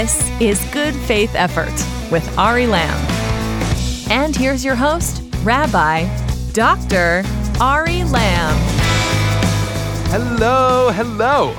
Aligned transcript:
This 0.00 0.40
is 0.40 0.64
Good 0.66 0.94
Faith 0.94 1.34
Effort 1.34 1.74
with 2.12 2.38
Ari 2.38 2.68
Lamb. 2.68 2.96
And 4.08 4.36
here's 4.36 4.64
your 4.64 4.76
host, 4.76 5.24
Rabbi 5.42 6.06
Dr. 6.52 7.24
Ari 7.60 8.04
Lamb. 8.04 8.56
Hello, 10.10 10.92
hello, 10.92 11.50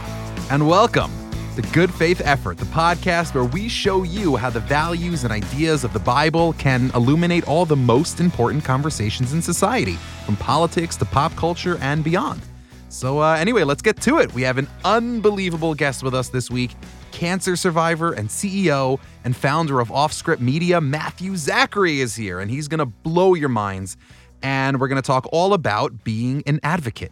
and 0.49 0.65
welcome 0.65 1.11
to 1.57 1.61
Good 1.73 1.93
Faith 1.93 2.21
Effort, 2.23 2.57
the 2.57 2.65
podcast 2.67 3.35
where 3.35 3.43
we 3.43 3.67
show 3.67 4.03
you 4.03 4.37
how 4.37 4.49
the 4.49 4.61
values 4.61 5.25
and 5.25 5.33
ideas 5.33 5.83
of 5.83 5.91
the 5.91 5.99
Bible 5.99 6.53
can 6.53 6.91
illuminate 6.95 7.45
all 7.45 7.65
the 7.65 7.75
most 7.75 8.21
important 8.21 8.63
conversations 8.63 9.33
in 9.33 9.41
society, 9.41 9.95
from 10.25 10.37
politics 10.37 10.95
to 10.95 11.03
pop 11.03 11.35
culture 11.35 11.77
and 11.81 12.05
beyond. 12.05 12.41
So, 12.87 13.19
uh, 13.19 13.35
anyway, 13.35 13.65
let's 13.65 13.81
get 13.81 13.99
to 14.03 14.19
it. 14.19 14.33
We 14.33 14.43
have 14.43 14.57
an 14.57 14.69
unbelievable 14.85 15.75
guest 15.75 16.03
with 16.03 16.15
us 16.15 16.29
this 16.29 16.49
week 16.49 16.71
cancer 17.19 17.57
survivor 17.57 18.13
and 18.13 18.29
CEO 18.29 18.97
and 19.25 19.35
founder 19.35 19.81
of 19.81 19.89
OffScrip 19.89 20.39
Media, 20.39 20.79
Matthew 20.79 21.35
Zachary, 21.35 21.99
is 21.99 22.15
here, 22.15 22.39
and 22.39 22.49
he's 22.49 22.69
going 22.69 22.79
to 22.79 22.85
blow 22.85 23.33
your 23.33 23.49
minds. 23.49 23.97
And 24.41 24.79
we're 24.79 24.87
going 24.87 25.01
to 25.01 25.05
talk 25.05 25.27
all 25.33 25.53
about 25.53 26.05
being 26.05 26.43
an 26.47 26.61
advocate. 26.63 27.11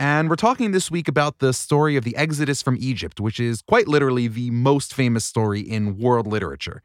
And 0.00 0.28
we're 0.28 0.34
talking 0.34 0.72
this 0.72 0.90
week 0.90 1.06
about 1.06 1.38
the 1.38 1.52
story 1.52 1.94
of 1.94 2.02
the 2.02 2.16
Exodus 2.16 2.60
from 2.60 2.76
Egypt, 2.80 3.20
which 3.20 3.38
is 3.38 3.62
quite 3.62 3.86
literally 3.86 4.26
the 4.26 4.50
most 4.50 4.92
famous 4.92 5.24
story 5.24 5.60
in 5.60 5.96
world 5.96 6.26
literature. 6.26 6.82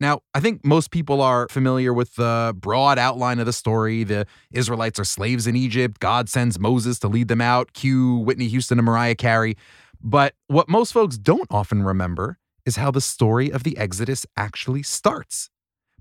Now, 0.00 0.20
I 0.32 0.38
think 0.38 0.64
most 0.64 0.92
people 0.92 1.20
are 1.20 1.48
familiar 1.48 1.92
with 1.92 2.14
the 2.14 2.54
broad 2.56 3.00
outline 3.00 3.40
of 3.40 3.46
the 3.46 3.52
story. 3.52 4.04
The 4.04 4.24
Israelites 4.52 5.00
are 5.00 5.04
slaves 5.04 5.48
in 5.48 5.56
Egypt. 5.56 5.98
God 5.98 6.28
sends 6.28 6.60
Moses 6.60 7.00
to 7.00 7.08
lead 7.08 7.26
them 7.26 7.40
out. 7.40 7.72
Cue 7.72 8.18
Whitney 8.18 8.46
Houston 8.46 8.78
and 8.78 8.86
Mariah 8.86 9.16
Carey. 9.16 9.56
But 10.02 10.34
what 10.46 10.68
most 10.68 10.92
folks 10.92 11.18
don't 11.18 11.48
often 11.50 11.82
remember 11.82 12.38
is 12.64 12.76
how 12.76 12.90
the 12.90 13.00
story 13.00 13.50
of 13.50 13.64
the 13.64 13.76
Exodus 13.76 14.26
actually 14.36 14.82
starts. 14.82 15.50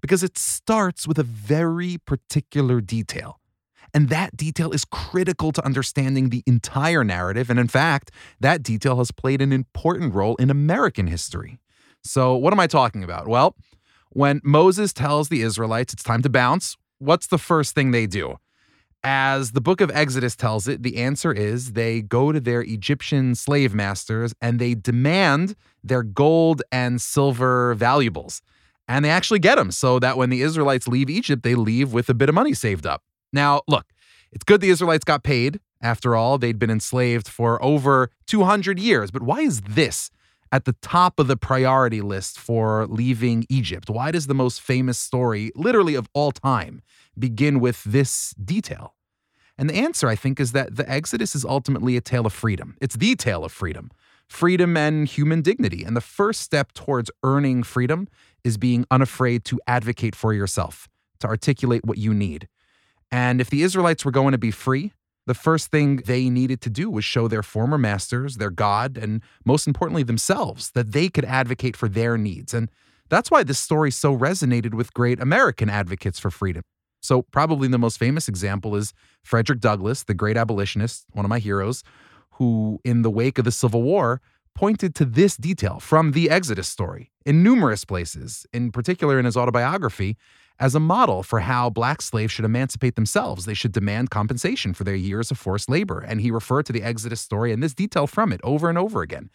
Because 0.02 0.22
it 0.22 0.38
starts 0.38 1.08
with 1.08 1.18
a 1.18 1.24
very 1.24 1.98
particular 2.06 2.82
detail. 2.82 3.40
And 3.94 4.10
that 4.10 4.36
detail 4.36 4.72
is 4.72 4.86
critical 4.86 5.52
to 5.54 5.66
understanding 5.66 6.30
the 6.30 6.44
entire 6.46 7.04
narrative. 7.04 7.50
And 7.50 7.60
in 7.60 7.68
fact, 7.68 8.12
that 8.40 8.62
detail 8.62 8.98
has 8.98 9.12
played 9.12 9.42
an 9.42 9.52
important 9.52 10.14
role 10.14 10.36
in 10.36 10.50
American 10.50 11.08
history. 11.08 11.58
So, 12.04 12.36
what 12.36 12.54
am 12.54 12.60
I 12.60 12.68
talking 12.68 13.04
about? 13.04 13.28
Well, 13.28 13.56
when 14.10 14.42
Moses 14.44 14.94
tells 14.94 15.30
the 15.30 15.42
Israelites 15.42 15.94
it's 15.94 16.04
time 16.04 16.22
to 16.22 16.30
bounce, 16.30 16.78
what's 17.00 17.28
the 17.28 17.38
first 17.38 17.76
thing 17.76 17.92
they 17.92 18.08
do? 18.08 18.38
As 19.04 19.52
the 19.52 19.62
book 19.62 19.80
of 19.80 19.92
Exodus 19.94 20.36
tells 20.36 20.68
it, 20.68 20.84
the 20.84 20.98
answer 20.98 21.32
is 21.32 21.74
they 21.74 22.02
go 22.02 22.32
to 22.32 22.40
their 22.40 22.62
Egyptian 22.62 23.36
slave 23.36 23.74
masters 23.74 24.34
and 24.42 24.60
they 24.60 24.74
demand 24.74 25.56
their 25.84 26.04
gold 26.04 26.62
and 26.72 27.02
silver 27.02 27.74
valuables. 27.76 28.42
And 28.88 29.06
they 29.06 29.10
actually 29.10 29.40
get 29.40 29.56
them 29.56 29.72
so 29.72 30.00
that 30.00 30.18
when 30.18 30.30
the 30.30 30.42
Israelites 30.42 30.88
leave 30.88 31.10
Egypt, 31.10 31.44
they 31.44 31.56
leave 31.56 31.94
with 31.94 32.10
a 32.10 32.14
bit 32.14 32.30
of 32.30 32.36
money 32.36 32.54
saved 32.54 32.86
up. 32.86 33.04
Now, 33.32 33.62
look, 33.68 33.86
it's 34.32 34.44
good 34.44 34.62
the 34.62 34.70
Israelites 34.70 35.04
got 35.04 35.24
paid. 35.24 35.60
After 35.82 36.16
all, 36.16 36.38
they'd 36.38 36.58
been 36.58 36.72
enslaved 36.72 37.28
for 37.28 37.64
over 37.64 38.10
200 38.26 38.80
years. 38.80 39.12
But 39.12 39.22
why 39.22 39.42
is 39.42 39.62
this 39.62 40.10
at 40.52 40.66
the 40.66 40.76
top 40.82 41.20
of 41.20 41.28
the 41.28 41.38
priority 41.38 42.02
list 42.02 42.40
for 42.40 42.86
leaving 42.88 43.46
Egypt? 43.50 43.90
Why 43.90 44.12
does 44.12 44.28
the 44.28 44.34
most 44.34 44.62
famous 44.62 44.98
story, 44.98 45.52
literally 45.56 45.96
of 45.96 46.08
all 46.14 46.32
time, 46.32 46.82
begin 47.18 47.60
with 47.60 47.84
this 47.84 48.34
detail? 48.34 48.96
And 49.58 49.70
the 49.70 49.76
answer, 49.76 50.08
I 50.08 50.16
think, 50.16 50.40
is 50.40 50.52
that 50.52 50.76
the 50.76 50.90
Exodus 50.90 51.36
is 51.36 51.44
ultimately 51.44 51.98
a 51.98 52.02
tale 52.02 52.26
of 52.26 52.34
freedom. 52.34 52.78
It's 52.80 52.96
the 52.96 53.16
tale 53.16 53.44
of 53.44 53.52
freedom, 53.52 53.90
freedom 54.28 54.78
and 54.78 55.08
human 55.08 55.42
dignity. 55.42 55.84
And 55.84 55.98
the 55.98 56.02
first 56.02 56.42
step 56.42 56.74
towards 56.74 57.10
earning 57.24 57.64
freedom 57.64 58.08
is 58.44 58.58
being 58.58 58.86
unafraid 58.92 59.44
to 59.46 59.60
advocate 59.68 60.16
for 60.16 60.34
yourself, 60.34 60.88
to 61.20 61.28
articulate 61.28 61.86
what 61.86 61.98
you 61.98 62.14
need. 62.14 62.48
And 63.12 63.42
if 63.42 63.50
the 63.50 63.64
Israelites 63.64 64.06
were 64.06 64.12
going 64.12 64.34
to 64.34 64.38
be 64.38 64.52
free, 64.52 64.94
the 65.28 65.34
first 65.34 65.70
thing 65.70 65.98
they 65.98 66.30
needed 66.30 66.62
to 66.62 66.70
do 66.70 66.90
was 66.90 67.06
show 67.06 67.28
their 67.28 67.44
former 67.44 67.78
masters, 67.78 68.38
their 68.38 68.50
God, 68.50 68.98
and 68.98 69.22
most 69.46 69.68
importantly, 69.68 70.04
themselves, 70.04 70.72
that 70.72 70.94
they 70.94 71.10
could 71.10 71.26
advocate 71.26 71.76
for 71.76 71.90
their 71.90 72.18
needs. 72.18 72.54
And 72.54 72.72
that's 73.10 73.30
why 73.30 73.44
this 73.44 73.60
story 73.60 73.92
so 73.92 74.18
resonated 74.18 74.74
with 74.74 74.94
great 74.94 75.20
American 75.20 75.70
advocates 75.70 76.18
for 76.18 76.32
freedom. 76.32 76.64
So, 77.02 77.22
probably 77.22 77.68
the 77.68 77.78
most 77.78 78.00
famous 78.00 78.28
example 78.28 78.76
is 78.76 78.94
Frederick 79.22 79.60
Douglass, 79.60 80.04
the 80.04 80.14
great 80.14 80.38
abolitionist, 80.38 81.06
one 81.12 81.26
of 81.26 81.30
my 81.30 81.40
heroes, 81.40 81.84
who, 82.32 82.80
in 82.84 83.02
the 83.02 83.12
wake 83.12 83.38
of 83.38 83.46
the 83.46 83.52
Civil 83.52 83.84
War, 83.84 84.22
pointed 84.56 84.96
to 84.96 85.06
this 85.06 85.38
detail 85.38 85.80
from 85.80 86.14
the 86.14 86.30
Exodus 86.30 86.68
story 86.68 87.12
in 87.26 87.44
numerous 87.44 87.86
places, 87.86 88.48
in 88.54 88.72
particular 88.72 89.20
in 89.20 89.26
his 89.26 89.38
autobiography, 89.38 90.18
as 90.60 90.76
a 90.76 90.80
model 90.80 91.24
for 91.24 91.42
how 91.42 91.70
black 91.70 92.02
slaves 92.02 92.32
should 92.32 92.46
emancipate 92.46 92.96
themselves. 92.96 93.46
They 93.46 93.54
should 93.54 93.72
demand 93.72 94.10
compensation 94.10 94.74
for 94.74 94.84
their 94.84 94.96
years 94.96 95.32
of 95.32 95.38
forced 95.38 95.70
labor. 95.70 96.00
And 96.00 96.22
he 96.22 96.32
referred 96.32 96.66
to 96.68 96.74
the 96.74 96.84
Exodus 96.84 97.22
story 97.22 97.52
and 97.52 97.62
this 97.62 97.74
detail 97.74 98.08
from 98.08 98.32
it 98.32 98.42
over 98.44 98.70
and 98.70 98.78
over 98.78 99.02
again. 99.02 99.30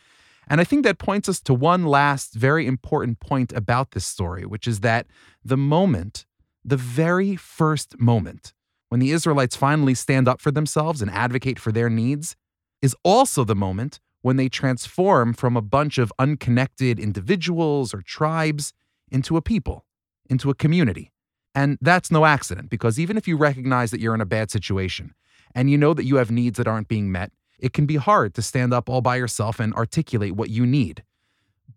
And 0.49 0.61
I 0.61 0.65
think 0.65 0.85
that 0.85 0.99
points 0.99 1.29
us 1.29 1.41
to 1.43 1.55
one 1.55 1.87
last 1.87 2.35
very 2.35 2.67
important 2.67 3.21
point 3.21 3.53
about 3.53 3.93
this 3.93 4.05
story, 4.05 4.45
which 4.45 4.67
is 4.67 4.81
that 4.81 5.07
the 5.45 5.57
moment, 5.57 6.27
the 6.65 6.77
very 6.77 7.37
first 7.37 7.99
moment, 8.01 8.53
when 8.89 9.01
the 9.01 9.13
Israelites 9.13 9.57
finally 9.57 9.95
stand 9.95 10.29
up 10.29 10.41
for 10.41 10.51
themselves 10.51 11.01
and 11.01 11.11
advocate 11.11 11.59
for 11.59 11.73
their 11.73 11.89
needs, 11.89 12.37
is 12.83 12.97
also 13.05 13.45
the 13.45 13.55
moment 13.55 14.01
when 14.23 14.37
they 14.37 14.49
transform 14.49 15.33
from 15.33 15.57
a 15.57 15.63
bunch 15.63 15.99
of 15.99 16.13
unconnected 16.19 16.99
individuals 16.99 17.95
or 17.95 18.03
tribes 18.03 18.73
into 19.11 19.37
a 19.37 19.43
people, 19.43 19.85
into 20.33 20.51
a 20.51 20.55
community. 20.55 21.13
And 21.55 21.79
that's 21.81 22.11
no 22.11 22.25
accident 22.25 22.71
because 22.71 22.99
even 22.99 23.17
if 23.17 23.29
you 23.29 23.37
recognize 23.37 23.91
that 23.93 24.01
you're 24.01 24.15
in 24.15 24.21
a 24.21 24.27
bad 24.27 24.51
situation 24.51 25.15
and 25.55 25.71
you 25.71 25.79
know 25.79 25.95
that 25.95 26.07
you 26.07 26.17
have 26.17 26.31
needs 26.31 26.57
that 26.57 26.67
aren't 26.67 26.89
being 26.89 27.13
met, 27.13 27.31
it 27.59 27.73
can 27.73 27.87
be 27.87 27.97
hard 27.97 28.35
to 28.35 28.43
stand 28.43 28.75
up 28.75 28.89
all 28.89 29.03
by 29.03 29.17
yourself 29.17 29.61
and 29.61 29.73
articulate 29.75 30.35
what 30.35 30.51
you 30.51 30.67
need. 30.67 31.05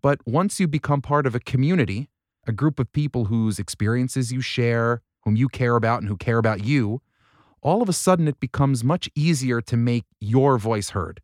But 0.02 0.18
once 0.26 0.58
you 0.58 0.66
become 0.66 1.02
part 1.02 1.26
of 1.26 1.34
a 1.34 1.40
community, 1.40 2.08
a 2.46 2.52
group 2.52 2.80
of 2.80 2.90
people 2.92 3.26
whose 3.26 3.58
experiences 3.58 4.32
you 4.32 4.40
share, 4.40 5.02
whom 5.22 5.36
you 5.36 5.48
care 5.48 5.76
about, 5.76 6.00
and 6.00 6.08
who 6.08 6.16
care 6.16 6.38
about 6.38 6.64
you, 6.64 7.02
all 7.60 7.82
of 7.82 7.88
a 7.88 7.92
sudden 7.92 8.26
it 8.26 8.40
becomes 8.40 8.82
much 8.82 9.10
easier 9.14 9.60
to 9.60 9.76
make 9.76 10.04
your 10.20 10.58
voice 10.58 10.90
heard. 10.90 11.20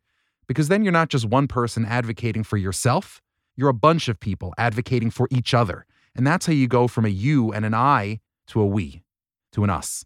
Because 0.47 0.69
then 0.69 0.82
you're 0.84 0.93
not 0.93 1.09
just 1.09 1.25
one 1.25 1.49
person 1.49 1.84
advocating 1.87 2.44
for 2.44 2.56
yourself, 2.56 3.22
you're 3.56 3.69
a 3.69 3.75
bunch 3.75 4.09
of 4.09 4.20
people 4.20 4.53
advocating 4.59 5.10
for 5.10 5.28
each 5.31 5.54
other. 5.54 5.87
And 6.15 6.27
that's 6.27 6.47
how 6.47 6.53
you 6.53 6.69
go 6.69 6.89
from 6.89 7.05
a 7.05 7.09
you 7.09 7.53
and 7.53 7.65
an 7.65 7.75
I 7.75 8.21
to 8.49 8.61
a 8.61 8.67
we, 8.67 9.03
to 9.53 9.65
an 9.65 9.71
us. 9.71 10.05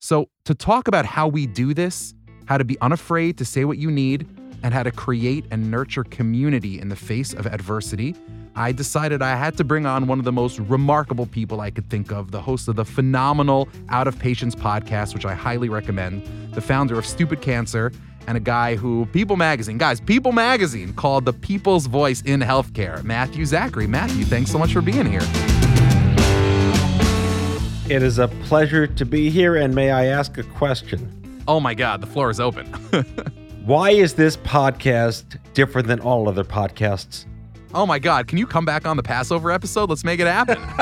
So, 0.00 0.28
to 0.44 0.54
talk 0.54 0.88
about 0.88 1.06
how 1.06 1.26
we 1.26 1.46
do 1.46 1.74
this, 1.74 2.14
how 2.46 2.58
to 2.58 2.64
be 2.64 2.78
unafraid 2.80 3.38
to 3.38 3.44
say 3.44 3.64
what 3.64 3.78
you 3.78 3.90
need, 3.90 4.28
and 4.62 4.72
how 4.72 4.82
to 4.82 4.90
create 4.90 5.44
and 5.50 5.70
nurture 5.70 6.04
community 6.04 6.80
in 6.80 6.88
the 6.88 6.96
face 6.96 7.32
of 7.32 7.46
adversity, 7.46 8.14
I 8.54 8.72
decided 8.72 9.20
I 9.20 9.36
had 9.36 9.56
to 9.58 9.64
bring 9.64 9.84
on 9.84 10.06
one 10.06 10.18
of 10.18 10.24
the 10.24 10.32
most 10.32 10.58
remarkable 10.60 11.26
people 11.26 11.60
I 11.60 11.70
could 11.70 11.90
think 11.90 12.10
of, 12.10 12.30
the 12.30 12.40
host 12.40 12.68
of 12.68 12.76
the 12.76 12.84
phenomenal 12.84 13.68
Out 13.90 14.08
of 14.08 14.18
Patients 14.18 14.54
podcast, 14.54 15.12
which 15.12 15.26
I 15.26 15.34
highly 15.34 15.68
recommend, 15.68 16.26
the 16.54 16.62
founder 16.62 16.98
of 16.98 17.04
Stupid 17.04 17.42
Cancer, 17.42 17.92
and 18.26 18.36
a 18.36 18.40
guy 18.40 18.76
who 18.76 19.06
People 19.12 19.36
Magazine, 19.36 19.78
guys, 19.78 20.00
People 20.00 20.32
Magazine 20.32 20.92
called 20.92 21.24
the 21.24 21.32
people's 21.32 21.86
voice 21.86 22.22
in 22.22 22.40
healthcare, 22.40 23.02
Matthew 23.04 23.44
Zachary. 23.44 23.86
Matthew, 23.86 24.24
thanks 24.24 24.50
so 24.50 24.58
much 24.58 24.72
for 24.72 24.80
being 24.80 25.06
here. 25.06 25.22
It 27.88 28.02
is 28.02 28.18
a 28.18 28.28
pleasure 28.44 28.86
to 28.86 29.04
be 29.04 29.30
here, 29.30 29.56
and 29.56 29.74
may 29.74 29.92
I 29.92 30.06
ask 30.06 30.38
a 30.38 30.42
question? 30.42 31.42
Oh 31.46 31.60
my 31.60 31.74
God, 31.74 32.00
the 32.00 32.06
floor 32.06 32.30
is 32.30 32.40
open. 32.40 32.66
Why 33.64 33.90
is 33.90 34.14
this 34.14 34.36
podcast 34.36 35.38
different 35.54 35.86
than 35.86 36.00
all 36.00 36.28
other 36.28 36.44
podcasts? 36.44 37.26
Oh 37.76 37.84
my 37.84 37.98
God, 37.98 38.26
can 38.26 38.38
you 38.38 38.46
come 38.46 38.64
back 38.64 38.86
on 38.86 38.96
the 38.96 39.02
Passover 39.02 39.50
episode? 39.50 39.90
Let's 39.90 40.02
make 40.02 40.18
it 40.18 40.26
happen. 40.26 40.56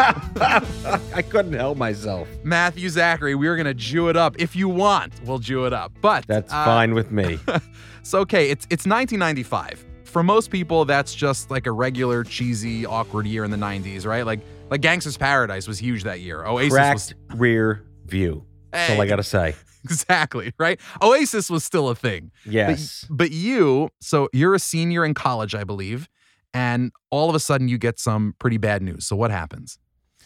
I 1.13 1.23
couldn't 1.23 1.55
help 1.55 1.77
myself. 1.77 2.29
Matthew 2.45 2.89
Zachary, 2.89 3.35
we're 3.35 3.57
going 3.57 3.67
to 3.67 3.75
Jew 3.75 4.11
it 4.11 4.17
up. 4.17 4.37
If 4.39 4.55
you 4.55 4.69
want, 4.69 5.13
we'll 5.25 5.41
Jew 5.41 5.67
it 5.67 5.73
up. 5.73 5.91
But 6.01 6.25
That's 6.29 6.53
uh, 6.53 6.65
fine 6.65 6.95
with 6.95 7.11
me. 7.11 7.41
so, 8.05 8.21
okay, 8.21 8.49
it's, 8.49 8.65
it's 8.67 8.87
1995. 8.87 9.85
For 10.05 10.23
most 10.23 10.53
people, 10.53 10.85
that's 10.85 11.13
just 11.17 11.51
like 11.51 11.67
a 11.67 11.73
regular, 11.73 12.23
cheesy, 12.23 12.87
awkward 12.87 13.27
year 13.27 13.43
in 13.43 13.51
the 13.51 13.57
90s, 13.57 14.07
right? 14.07 14.25
Like, 14.25 14.39
like 14.71 14.81
Gangsta's 14.81 15.17
Paradise 15.17 15.67
was 15.67 15.81
huge 15.81 16.05
that 16.05 16.21
year. 16.21 16.47
Oasis 16.47 16.73
Cracked 16.75 16.95
was 16.95 17.15
rear 17.41 17.85
view. 18.07 18.45
That's 18.71 18.93
all 18.93 19.01
I 19.01 19.09
got 19.09 19.17
to 19.17 19.25
say. 19.25 19.57
Exactly, 19.85 20.51
right? 20.57 20.81
Oasis 21.03 21.51
was 21.51 21.63
still 21.63 21.91
a 21.91 21.95
thing. 21.95 22.31
Yes. 22.47 23.05
But, 23.11 23.19
but 23.19 23.31
you, 23.33 23.91
so 24.01 24.31
you're 24.33 24.55
a 24.55 24.59
senior 24.59 25.05
in 25.05 25.13
college, 25.13 25.55
I 25.55 25.65
believe, 25.65 26.09
and 26.55 26.93
all 27.11 27.29
of 27.29 27.35
a 27.35 27.41
sudden 27.41 27.69
you 27.69 27.77
get 27.77 27.99
some 27.99 28.35
pretty 28.39 28.57
bad 28.57 28.81
news. 28.81 29.07
So 29.07 29.17
what 29.17 29.31
happens? 29.31 29.79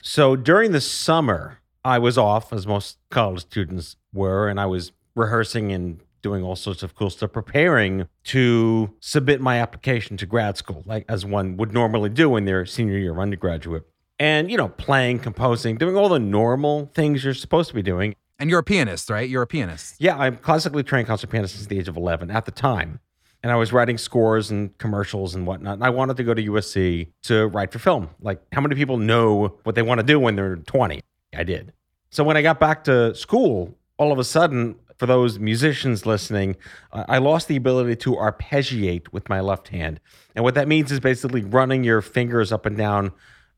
So 0.03 0.37
during 0.37 0.73
the 0.73 0.81
summer, 0.81 1.59
I 1.85 1.99
was 1.99 2.17
off, 2.17 2.53
as 2.53 2.67
most 2.67 2.99
college 3.11 3.41
students 3.41 3.97
were, 4.13 4.49
and 4.49 4.61
I 4.61 4.67
was 4.67 4.93
rehearsing 5.17 5.73
and 5.73 6.01
doing 6.23 6.43
all 6.43 6.57
sorts 6.57 6.83
of 6.83 6.95
cool 6.95 7.11
stuff, 7.11 7.33
preparing 7.33 8.07
to 8.25 8.95
submit 9.01 9.41
my 9.41 9.59
application 9.61 10.17
to 10.19 10.27
grad 10.27 10.57
school, 10.57 10.83
like 10.85 11.05
as 11.09 11.25
one 11.25 11.57
would 11.57 11.73
normally 11.73 12.11
do 12.11 12.37
in 12.37 12.45
their 12.45 12.67
senior 12.67 12.99
year 12.99 13.13
of 13.13 13.19
undergraduate. 13.19 13.85
And, 14.21 14.51
you 14.51 14.57
know, 14.57 14.69
playing, 14.69 15.21
composing, 15.21 15.77
doing 15.77 15.97
all 15.97 16.09
the 16.09 16.19
normal 16.19 16.91
things 16.93 17.25
you're 17.25 17.35
supposed 17.35 17.69
to 17.69 17.75
be 17.75 17.83
doing. 17.83 18.17
And 18.41 18.51
you're 18.51 18.59
a 18.59 18.65
pianist, 18.65 19.11
right? 19.11 19.29
You're 19.29 19.43
a 19.43 19.47
pianist. 19.47 19.95
Yeah, 19.99 20.17
I'm 20.17 20.37
classically 20.37 20.83
trained 20.83 21.07
concert 21.07 21.31
pianist 21.31 21.55
since 21.55 21.67
the 21.67 21.79
age 21.79 21.89
of 21.89 21.97
11 21.97 22.31
at 22.31 22.45
the 22.45 22.51
time. 22.51 23.01
And 23.43 23.52
I 23.52 23.56
was 23.56 23.73
writing 23.73 23.99
scores 23.99 24.50
and 24.50 24.76
commercials 24.79 25.35
and 25.35 25.46
whatnot. 25.46 25.75
And 25.75 25.85
I 25.85 25.90
wanted 25.90 26.17
to 26.17 26.25
go 26.25 26.35
to 26.35 26.43
USC 26.43 27.08
to 27.23 27.46
write 27.46 27.73
for 27.73 27.79
film. 27.79 28.11
Like, 28.20 28.43
how 28.52 28.61
many 28.61 28.75
people 28.75 28.96
know 28.96 29.58
what 29.62 29.75
they 29.75 29.82
want 29.82 30.00
to 30.00 30.06
do 30.06 30.19
when 30.19 30.35
they're 30.35 30.56
20? 30.56 31.00
I 31.37 31.44
did. 31.44 31.73
So 32.11 32.25
when 32.25 32.37
I 32.37 32.43
got 32.43 32.58
back 32.58 32.85
to 32.85 33.14
school, 33.14 33.76
all 33.96 34.12
of 34.12 34.19
a 34.19 34.25
sudden, 34.25 34.76
for 34.96 35.06
those 35.06 35.38
musicians 35.38 36.05
listening, 36.05 36.56
I 36.93 37.19
lost 37.19 37.46
the 37.46 37.55
ability 37.55 37.96
to 37.96 38.17
arpeggiate 38.17 39.12
with 39.12 39.29
my 39.29 39.41
left 39.41 39.69
hand. 39.69 40.00
And 40.34 40.44
what 40.44 40.55
that 40.56 40.67
means 40.67 40.91
is 40.91 40.99
basically 40.99 41.43
running 41.43 41.84
your 41.84 42.02
fingers 42.02 42.50
up 42.50 42.67
and 42.67 42.76
down 42.76 43.12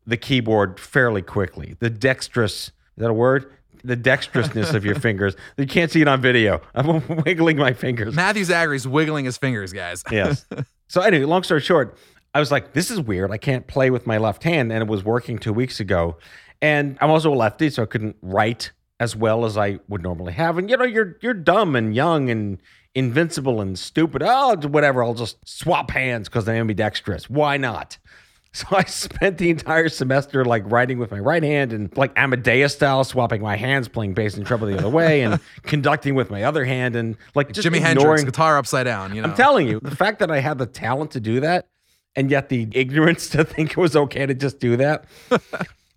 the 0.06 0.18
keyboard 0.18 0.78
fairly 0.78 1.22
quickly. 1.22 1.76
The 1.78 1.88
dexterous, 1.88 2.66
is 2.66 2.72
that 2.98 3.08
a 3.08 3.14
word? 3.14 3.50
The 3.84 3.96
dexterousness 3.96 4.74
of 4.74 4.84
your 4.84 4.94
fingers. 4.94 5.36
You 5.56 5.66
can't 5.66 5.90
see 5.90 6.00
it 6.02 6.08
on 6.08 6.20
video. 6.20 6.60
I'm 6.74 7.02
wiggling 7.24 7.56
my 7.56 7.72
fingers. 7.72 8.14
Matthew 8.14 8.44
Zachary's 8.44 8.86
wiggling 8.86 9.24
his 9.24 9.36
fingers, 9.36 9.72
guys. 9.72 10.02
yes. 10.10 10.46
So 10.88 11.00
anyway, 11.00 11.24
long 11.24 11.42
story 11.42 11.60
short, 11.60 11.96
I 12.34 12.40
was 12.40 12.50
like, 12.50 12.72
this 12.72 12.90
is 12.90 13.00
weird. 13.00 13.30
I 13.30 13.38
can't 13.38 13.66
play 13.66 13.90
with 13.90 14.06
my 14.06 14.18
left 14.18 14.44
hand, 14.44 14.72
and 14.72 14.82
it 14.82 14.88
was 14.88 15.04
working 15.04 15.38
two 15.38 15.52
weeks 15.52 15.80
ago. 15.80 16.16
And 16.62 16.98
I'm 17.00 17.10
also 17.10 17.32
a 17.32 17.34
lefty, 17.34 17.70
so 17.70 17.82
I 17.82 17.86
couldn't 17.86 18.16
write 18.22 18.72
as 19.00 19.16
well 19.16 19.44
as 19.46 19.56
I 19.56 19.80
would 19.88 20.02
normally 20.02 20.34
have. 20.34 20.58
And 20.58 20.68
you 20.68 20.76
know, 20.76 20.84
you're 20.84 21.16
you're 21.22 21.34
dumb 21.34 21.74
and 21.74 21.94
young 21.94 22.28
and 22.28 22.58
invincible 22.94 23.60
and 23.60 23.78
stupid. 23.78 24.22
Oh, 24.24 24.56
whatever. 24.56 25.02
I'll 25.02 25.14
just 25.14 25.36
swap 25.48 25.90
hands 25.90 26.28
because 26.28 26.48
I'm 26.48 26.56
ambidextrous. 26.56 27.30
Why 27.30 27.56
not? 27.56 27.98
So 28.52 28.66
I 28.72 28.82
spent 28.82 29.38
the 29.38 29.48
entire 29.48 29.88
semester 29.88 30.44
like 30.44 30.64
writing 30.66 30.98
with 30.98 31.12
my 31.12 31.20
right 31.20 31.42
hand 31.42 31.72
and 31.72 31.96
like 31.96 32.10
Amadeus 32.16 32.74
style, 32.74 33.04
swapping 33.04 33.40
my 33.40 33.54
hands, 33.54 33.86
playing 33.86 34.14
bass 34.14 34.36
and 34.36 34.44
treble 34.44 34.66
the 34.66 34.76
other 34.76 34.88
way, 34.88 35.22
and 35.22 35.38
conducting 35.62 36.16
with 36.16 36.30
my 36.30 36.42
other 36.42 36.64
hand, 36.64 36.96
and 36.96 37.16
like 37.36 37.52
just 37.52 37.66
Jimi 37.66 37.76
ignoring. 37.76 37.96
Hendrix, 37.96 38.24
guitar 38.24 38.58
upside 38.58 38.86
down. 38.86 39.14
You 39.14 39.22
know, 39.22 39.28
I'm 39.28 39.36
telling 39.36 39.68
you, 39.68 39.78
the 39.78 39.94
fact 39.96 40.18
that 40.18 40.32
I 40.32 40.40
had 40.40 40.58
the 40.58 40.66
talent 40.66 41.12
to 41.12 41.20
do 41.20 41.38
that, 41.40 41.68
and 42.16 42.28
yet 42.28 42.48
the 42.48 42.66
ignorance 42.72 43.28
to 43.30 43.44
think 43.44 43.70
it 43.70 43.76
was 43.76 43.94
okay 43.94 44.26
to 44.26 44.34
just 44.34 44.58
do 44.58 44.76
that. 44.78 45.04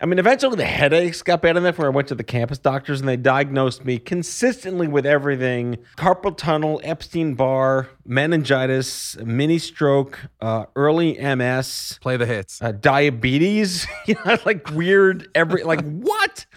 I 0.03 0.05
mean, 0.05 0.19
eventually 0.19 0.57
the 0.57 0.65
headaches 0.65 1.21
got 1.21 1.41
bad 1.41 1.55
enough 1.55 1.77
where 1.77 1.88
I 1.88 1.89
went 1.89 2.09
to 2.09 2.15
the 2.15 2.25
campus 2.25 2.57
doctors 2.57 3.00
and 3.00 3.07
they 3.07 3.15
diagnosed 3.15 3.85
me 3.85 4.00
consistently 4.00 4.85
with 4.85 5.05
everything 5.05 5.77
carpal 5.95 6.35
tunnel, 6.35 6.81
Epstein 6.83 7.35
Barr, 7.35 7.88
meningitis, 8.05 9.15
mini 9.23 9.57
stroke, 9.57 10.19
uh, 10.41 10.65
early 10.75 11.13
MS, 11.17 12.00
play 12.01 12.17
the 12.17 12.25
hits. 12.25 12.61
uh, 12.61 12.73
diabetes, 12.73 13.88
you 14.05 14.17
know, 14.25 14.38
like 14.45 14.69
weird, 14.71 15.29
every, 15.35 15.63
like 15.63 15.79
what? 15.85 16.47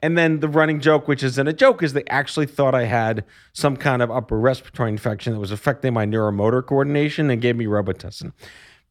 And 0.00 0.16
then 0.16 0.40
the 0.40 0.48
running 0.48 0.80
joke, 0.80 1.06
which 1.06 1.22
isn't 1.22 1.46
a 1.46 1.52
joke, 1.52 1.82
is 1.82 1.92
they 1.92 2.04
actually 2.08 2.46
thought 2.46 2.74
I 2.74 2.84
had 2.84 3.26
some 3.52 3.76
kind 3.76 4.00
of 4.00 4.10
upper 4.10 4.38
respiratory 4.38 4.88
infection 4.88 5.34
that 5.34 5.40
was 5.40 5.50
affecting 5.50 5.92
my 5.92 6.06
neuromotor 6.06 6.64
coordination 6.64 7.28
and 7.28 7.42
gave 7.42 7.56
me 7.56 7.66
Robitussin 7.66 8.32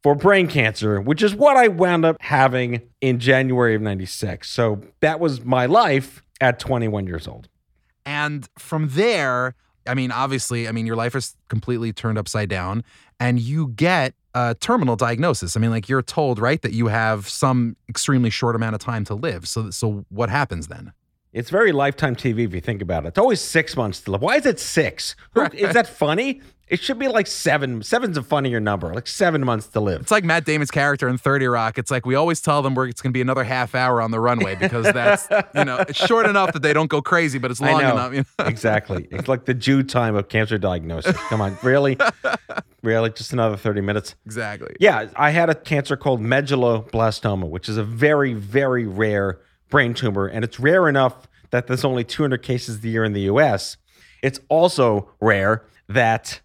for 0.05 0.13
brain 0.13 0.45
cancer, 0.45 1.01
which 1.01 1.23
is 1.23 1.33
what 1.33 1.57
I 1.57 1.67
wound 1.67 2.05
up 2.05 2.17
having 2.21 2.79
in 3.01 3.17
January 3.17 3.73
of 3.73 3.81
96. 3.81 4.47
So 4.47 4.81
that 4.99 5.19
was 5.19 5.43
my 5.43 5.65
life 5.65 6.21
at 6.39 6.59
21 6.59 7.07
years 7.07 7.27
old. 7.27 7.49
And 8.05 8.47
from 8.59 8.89
there, 8.89 9.55
I 9.87 9.95
mean, 9.95 10.11
obviously, 10.11 10.67
I 10.67 10.73
mean, 10.73 10.85
your 10.85 10.95
life 10.95 11.15
is 11.15 11.35
completely 11.49 11.91
turned 11.91 12.19
upside 12.19 12.49
down 12.49 12.83
and 13.19 13.39
you 13.39 13.69
get 13.69 14.13
a 14.35 14.53
terminal 14.53 14.95
diagnosis. 14.95 15.57
I 15.57 15.59
mean, 15.59 15.71
like 15.71 15.89
you're 15.89 16.03
told, 16.03 16.37
right, 16.37 16.61
that 16.61 16.73
you 16.73 16.85
have 16.85 17.27
some 17.27 17.75
extremely 17.89 18.29
short 18.29 18.55
amount 18.55 18.75
of 18.75 18.81
time 18.81 19.05
to 19.05 19.15
live. 19.15 19.47
So, 19.47 19.71
so 19.71 20.05
what 20.09 20.29
happens 20.29 20.67
then? 20.67 20.93
It's 21.35 21.49
very 21.49 21.73
lifetime 21.73 22.15
TV 22.15 22.45
if 22.45 22.53
you 22.53 22.61
think 22.61 22.81
about 22.81 23.03
it. 23.03 23.09
It's 23.09 23.17
always 23.17 23.41
six 23.41 23.75
months 23.75 23.99
to 24.01 24.11
live. 24.11 24.21
Why 24.21 24.37
is 24.37 24.45
it 24.45 24.57
six? 24.57 25.17
Who- 25.33 25.41
Is 25.53 25.73
that 25.73 25.85
funny? 25.85 26.41
It 26.69 26.79
should 26.79 26.97
be 26.97 27.09
like 27.09 27.27
seven. 27.27 27.83
Seven's 27.83 28.17
a 28.17 28.23
funnier 28.23 28.61
number, 28.61 28.91
like 28.93 29.05
seven 29.05 29.43
months 29.45 29.67
to 29.67 29.81
live. 29.81 29.99
It's 30.01 30.11
like 30.11 30.23
Matt 30.23 30.45
Damon's 30.45 30.71
character 30.71 31.09
in 31.09 31.17
30 31.17 31.45
Rock. 31.47 31.77
It's 31.77 31.91
like 31.91 32.05
we 32.05 32.15
always 32.15 32.39
tell 32.39 32.61
them 32.61 32.73
we're, 32.73 32.87
it's 32.87 33.01
going 33.01 33.11
to 33.11 33.13
be 33.17 33.21
another 33.21 33.43
half 33.43 33.75
hour 33.75 34.01
on 34.01 34.11
the 34.11 34.19
runway 34.19 34.55
because 34.55 34.85
that's, 34.93 35.27
you 35.53 35.65
know, 35.65 35.77
it's 35.87 36.03
short 36.03 36.25
enough 36.25 36.53
that 36.53 36.61
they 36.61 36.71
don't 36.73 36.89
go 36.89 37.01
crazy, 37.01 37.37
but 37.37 37.51
it's 37.51 37.59
long 37.59 37.81
enough. 37.81 38.13
You 38.13 38.23
know? 38.39 38.45
exactly. 38.45 39.05
It's 39.11 39.27
like 39.27 39.43
the 39.43 39.53
due 39.53 39.83
time 39.83 40.15
of 40.15 40.29
cancer 40.29 40.57
diagnosis. 40.57 41.15
Come 41.27 41.41
on, 41.41 41.57
really? 41.61 41.97
really? 42.81 43.09
Just 43.11 43.33
another 43.33 43.57
30 43.57 43.81
minutes? 43.81 44.15
Exactly. 44.25 44.73
Yeah, 44.79 45.09
I 45.17 45.31
had 45.31 45.49
a 45.49 45.55
cancer 45.55 45.97
called 45.97 46.21
medulloblastoma, 46.21 47.47
which 47.47 47.67
is 47.69 47.75
a 47.77 47.83
very, 47.83 48.33
very 48.33 48.85
rare 48.87 49.39
brain 49.69 49.93
tumor. 49.93 50.27
And 50.27 50.43
it's 50.43 50.59
rare 50.59 50.87
enough 50.87 51.27
that 51.51 51.67
there's 51.67 51.85
only 51.85 52.03
200 52.03 52.41
cases 52.41 52.83
a 52.83 52.87
year 52.87 53.03
in 53.03 53.13
the 53.13 53.21
US. 53.21 53.77
It's 54.21 54.39
also 54.49 55.11
rare 55.19 55.65
that 55.87 56.41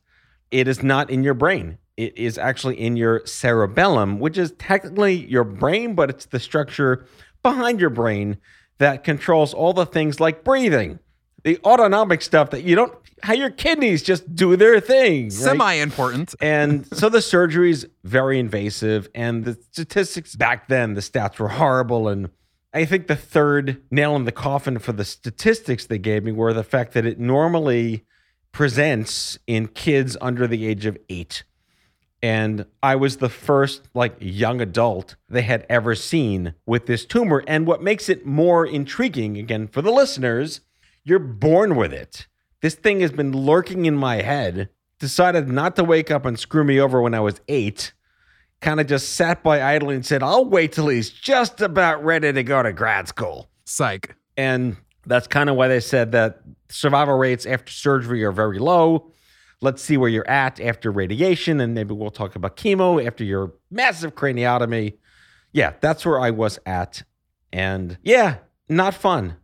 it 0.50 0.68
is 0.68 0.82
not 0.82 1.10
in 1.10 1.22
your 1.22 1.34
brain. 1.34 1.78
It 1.96 2.16
is 2.16 2.38
actually 2.38 2.80
in 2.80 2.96
your 2.96 3.24
cerebellum, 3.26 4.20
which 4.20 4.38
is 4.38 4.52
technically 4.52 5.14
your 5.26 5.44
brain, 5.44 5.94
but 5.94 6.10
it's 6.10 6.26
the 6.26 6.40
structure 6.40 7.06
behind 7.42 7.80
your 7.80 7.90
brain 7.90 8.38
that 8.78 9.04
controls 9.04 9.52
all 9.52 9.72
the 9.72 9.86
things 9.86 10.20
like 10.20 10.42
breathing, 10.42 10.98
the 11.44 11.58
autonomic 11.64 12.22
stuff 12.22 12.50
that 12.50 12.64
you 12.64 12.74
don't, 12.74 12.94
how 13.22 13.34
your 13.34 13.50
kidneys 13.50 14.02
just 14.02 14.34
do 14.34 14.56
their 14.56 14.80
thing. 14.80 15.24
right? 15.24 15.32
Semi 15.32 15.74
important. 15.74 16.34
And 16.40 16.86
so 16.96 17.08
the 17.10 17.20
surgery 17.20 17.70
is 17.70 17.86
very 18.04 18.38
invasive, 18.38 19.08
and 19.14 19.44
the 19.44 19.58
statistics 19.70 20.34
back 20.34 20.68
then, 20.68 20.94
the 20.94 21.02
stats 21.02 21.38
were 21.38 21.48
horrible. 21.48 22.08
And 22.08 22.30
I 22.72 22.84
think 22.84 23.08
the 23.08 23.16
third 23.16 23.82
nail 23.90 24.14
in 24.14 24.24
the 24.24 24.32
coffin 24.32 24.78
for 24.78 24.92
the 24.92 25.04
statistics 25.04 25.86
they 25.86 25.98
gave 25.98 26.22
me 26.22 26.32
were 26.32 26.52
the 26.52 26.62
fact 26.62 26.92
that 26.92 27.04
it 27.04 27.18
normally 27.18 28.04
presents 28.52 29.38
in 29.46 29.68
kids 29.68 30.16
under 30.20 30.46
the 30.46 30.66
age 30.66 30.86
of 30.86 30.96
eight. 31.08 31.44
And 32.22 32.66
I 32.82 32.96
was 32.96 33.16
the 33.16 33.28
first 33.28 33.88
like 33.94 34.16
young 34.20 34.60
adult 34.60 35.16
they 35.28 35.42
had 35.42 35.66
ever 35.68 35.94
seen 35.94 36.54
with 36.66 36.86
this 36.86 37.04
tumor. 37.04 37.42
And 37.46 37.66
what 37.66 37.82
makes 37.82 38.08
it 38.08 38.26
more 38.26 38.66
intriguing, 38.66 39.36
again, 39.38 39.66
for 39.68 39.82
the 39.82 39.90
listeners, 39.90 40.60
you're 41.02 41.18
born 41.18 41.76
with 41.76 41.92
it. 41.92 42.28
This 42.60 42.74
thing 42.74 43.00
has 43.00 43.10
been 43.10 43.32
lurking 43.32 43.86
in 43.86 43.96
my 43.96 44.16
head, 44.16 44.68
decided 44.98 45.48
not 45.48 45.76
to 45.76 45.84
wake 45.84 46.10
up 46.10 46.26
and 46.26 46.38
screw 46.38 46.62
me 46.62 46.78
over 46.78 47.00
when 47.00 47.14
I 47.14 47.20
was 47.20 47.40
eight, 47.48 47.94
kind 48.60 48.80
of 48.80 48.86
just 48.86 49.14
sat 49.14 49.42
by 49.42 49.62
idly 49.62 49.94
and 49.94 50.04
said, 50.04 50.22
I'll 50.22 50.44
wait 50.44 50.72
till 50.72 50.88
he's 50.88 51.10
just 51.10 51.60
about 51.60 52.04
ready 52.04 52.32
to 52.32 52.42
go 52.42 52.62
to 52.62 52.72
grad 52.72 53.08
school. 53.08 53.48
Psych. 53.64 54.14
And 54.36 54.76
that's 55.06 55.26
kind 55.26 55.48
of 55.48 55.56
why 55.56 55.68
they 55.68 55.80
said 55.80 56.12
that 56.12 56.42
survival 56.68 57.16
rates 57.16 57.46
after 57.46 57.72
surgery 57.72 58.22
are 58.24 58.32
very 58.32 58.58
low. 58.58 59.12
Let's 59.62 59.82
see 59.82 59.96
where 59.96 60.08
you're 60.08 60.28
at 60.28 60.58
after 60.60 60.90
radiation, 60.90 61.60
and 61.60 61.74
maybe 61.74 61.92
we'll 61.92 62.10
talk 62.10 62.34
about 62.34 62.56
chemo 62.56 63.04
after 63.04 63.24
your 63.24 63.52
massive 63.70 64.14
craniotomy. 64.14 64.96
Yeah, 65.52 65.74
that's 65.80 66.06
where 66.06 66.18
I 66.18 66.30
was 66.30 66.58
at. 66.64 67.02
And 67.52 67.98
yeah, 68.02 68.38
not 68.68 68.94
fun. 68.94 69.36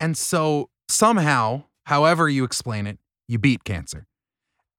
And 0.00 0.16
so 0.16 0.68
somehow, 0.88 1.64
however 1.84 2.28
you 2.28 2.44
explain 2.44 2.86
it, 2.86 2.98
you 3.26 3.38
beat 3.38 3.64
cancer. 3.64 4.06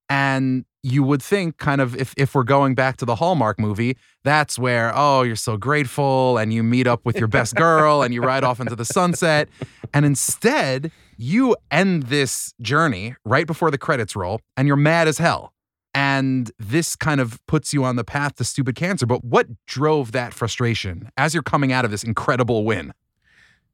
And 0.08 0.66
you 0.82 1.04
would 1.04 1.22
think, 1.22 1.58
kind 1.58 1.82
of, 1.82 1.96
if, 1.96 2.14
if 2.18 2.34
we're 2.34 2.44
going 2.44 2.76
back 2.76 2.98
to 2.98 3.06
the 3.06 3.16
Hallmark 3.16 3.60
movie, 3.60 3.98
that's 4.24 4.58
where, 4.58 4.92
oh, 4.96 5.24
you're 5.24 5.36
so 5.36 5.58
grateful 5.58 6.38
and 6.38 6.54
you 6.54 6.64
meet 6.64 6.88
up 6.88 7.06
with 7.06 7.18
your 7.18 7.28
best 7.28 7.56
girl 7.56 8.02
and 8.02 8.14
you 8.14 8.22
ride 8.22 8.44
off 8.44 8.60
into 8.60 8.76
the 8.76 8.86
sunset. 8.86 9.50
And 9.94 10.06
instead, 10.06 10.92
you 11.18 11.58
end 11.70 12.04
this 12.04 12.54
journey 12.62 13.16
right 13.26 13.46
before 13.46 13.72
the 13.72 13.78
credits 13.78 14.16
roll 14.16 14.40
and 14.56 14.68
you're 14.68 14.78
mad 14.78 15.08
as 15.08 15.18
hell. 15.18 15.54
And 15.94 16.52
this 16.60 16.96
kind 16.96 17.20
of 17.20 17.46
puts 17.48 17.74
you 17.74 17.84
on 17.84 17.96
the 17.96 18.04
path 18.04 18.36
to 18.36 18.44
stupid 18.44 18.76
cancer. 18.76 19.06
But 19.06 19.26
what 19.26 19.48
drove 19.66 20.12
that 20.14 20.34
frustration 20.34 21.10
as 21.18 21.34
you're 21.34 21.44
coming 21.44 21.74
out 21.74 21.84
of 21.84 21.92
this 21.92 22.04
incredible 22.04 22.64
win? 22.64 22.94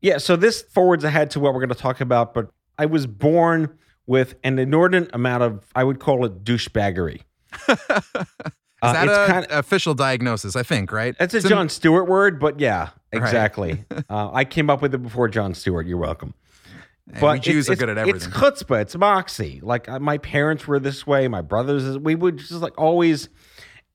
Yeah, 0.02 0.18
so 0.18 0.36
this 0.36 0.62
forwards 0.62 1.04
ahead 1.04 1.30
to 1.32 1.40
what 1.40 1.54
we're 1.54 1.60
going 1.60 1.70
to 1.70 1.76
talk 1.76 2.02
about, 2.02 2.34
but 2.34 2.50
I 2.78 2.86
was 2.86 3.06
born 3.06 3.78
with 4.08 4.36
an 4.44 4.60
inordinate 4.60 5.10
amount 5.14 5.44
of, 5.44 5.66
I 5.76 5.84
would 5.84 6.00
call 6.00 6.26
it 6.26 6.44
douchebaggery. 6.44 7.22
Is 8.84 8.90
Uh, 8.90 8.94
that 8.94 9.08
it's 9.08 9.18
a 9.18 9.34
kinda- 9.34 9.58
official 9.60 9.94
diagnosis? 9.96 10.56
I 10.56 10.62
think, 10.64 10.92
right? 10.92 11.16
That's 11.18 11.34
a 11.34 11.38
It's 11.38 11.46
in- 11.46 11.50
Jon 11.50 11.70
Stewart 11.70 12.08
word, 12.08 12.40
but 12.40 12.60
yeah, 12.60 12.90
Right. 13.14 13.24
exactly. 13.24 13.84
uh, 14.10 14.32
I 14.32 14.44
came 14.46 14.70
up 14.70 14.82
with 14.82 14.94
it 14.94 15.00
before 15.02 15.28
Jon 15.28 15.54
Stewart. 15.56 15.88
You're 15.88 15.98
welcome. 15.98 16.34
Hey, 17.12 17.20
But 17.22 17.42
Jews 17.42 17.68
it's, 17.68 17.70
are 17.70 17.76
good 17.80 17.90
at 17.90 17.98
everything. 17.98 18.30
It's 18.30 18.38
chutzpah. 18.38 18.82
It's 18.82 18.96
moxie. 18.96 19.60
Like 19.64 19.88
uh, 19.90 20.00
my 20.00 20.18
parents 20.18 20.68
were 20.68 20.80
this 20.80 21.08
way. 21.08 21.28
My 21.28 21.42
brothers, 21.42 21.98
we 21.98 22.14
would 22.16 22.38
just 22.38 22.52
like 22.54 22.78
always 22.80 23.30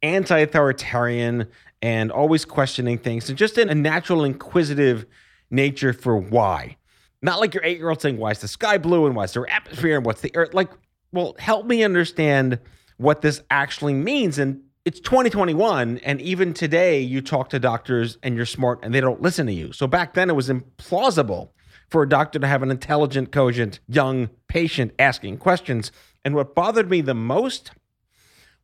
anti-authoritarian 0.02 1.47
and 1.83 2.11
always 2.12 2.45
questioning 2.45 2.99
things, 2.99 3.29
and 3.29 3.38
just 3.38 3.59
in 3.59 3.69
a 3.69 3.75
natural 3.75 4.25
inquisitive 4.25 5.07
nature 5.50 5.93
for 5.93 6.17
why. 6.17 6.76
Not 7.23 7.41
like 7.41 7.55
your 7.55 7.65
eight-year-old 7.65 8.00
saying, 8.00 8.17
"Why 8.19 8.31
is 8.31 8.39
the 8.39 8.49
sky 8.49 8.79
blue?" 8.79 9.07
and 9.07 9.15
"Why 9.15 9.25
is 9.25 9.33
there 9.33 9.49
atmosphere?" 9.50 9.97
and 9.97 10.07
"What's 10.07 10.21
the 10.21 10.35
earth?" 10.35 10.55
Like 10.55 10.71
well, 11.12 11.35
help 11.39 11.67
me 11.67 11.83
understand 11.83 12.61
what 12.97 13.23
this 13.23 13.43
actually 13.50 13.95
means. 13.95 14.39
And 14.39 14.62
it's 14.85 15.00
2021. 15.00 15.99
And 15.99 16.21
even 16.21 16.55
today, 16.55 17.00
you 17.00 17.21
talk 17.21 17.50
to 17.50 17.59
doctors 17.59 18.19
and 18.23 18.37
you're 18.37 18.47
smart 18.47 18.81
and 18.83 18.95
they 18.95 19.00
don't 19.00 19.23
listen 19.23 19.47
to 19.47 19.53
you. 19.53 19.73
So 19.73 19.87
back 19.87 20.15
then, 20.15 20.31
it 20.31 20.37
was 20.37 20.49
implausible 20.49 21.50
for 21.89 22.03
a 22.03 22.09
doctor 22.09 22.39
to 22.39 22.47
have 22.47 22.62
an 22.62 22.71
intelligent, 22.71 23.33
cogent, 23.33 23.81
young 23.89 24.31
patient 24.49 24.93
asking 24.99 25.39
questions. 25.39 25.91
And 26.25 26.35
what 26.35 26.55
bothered 26.55 26.91
me 26.91 27.00
the 27.00 27.15
most 27.15 27.73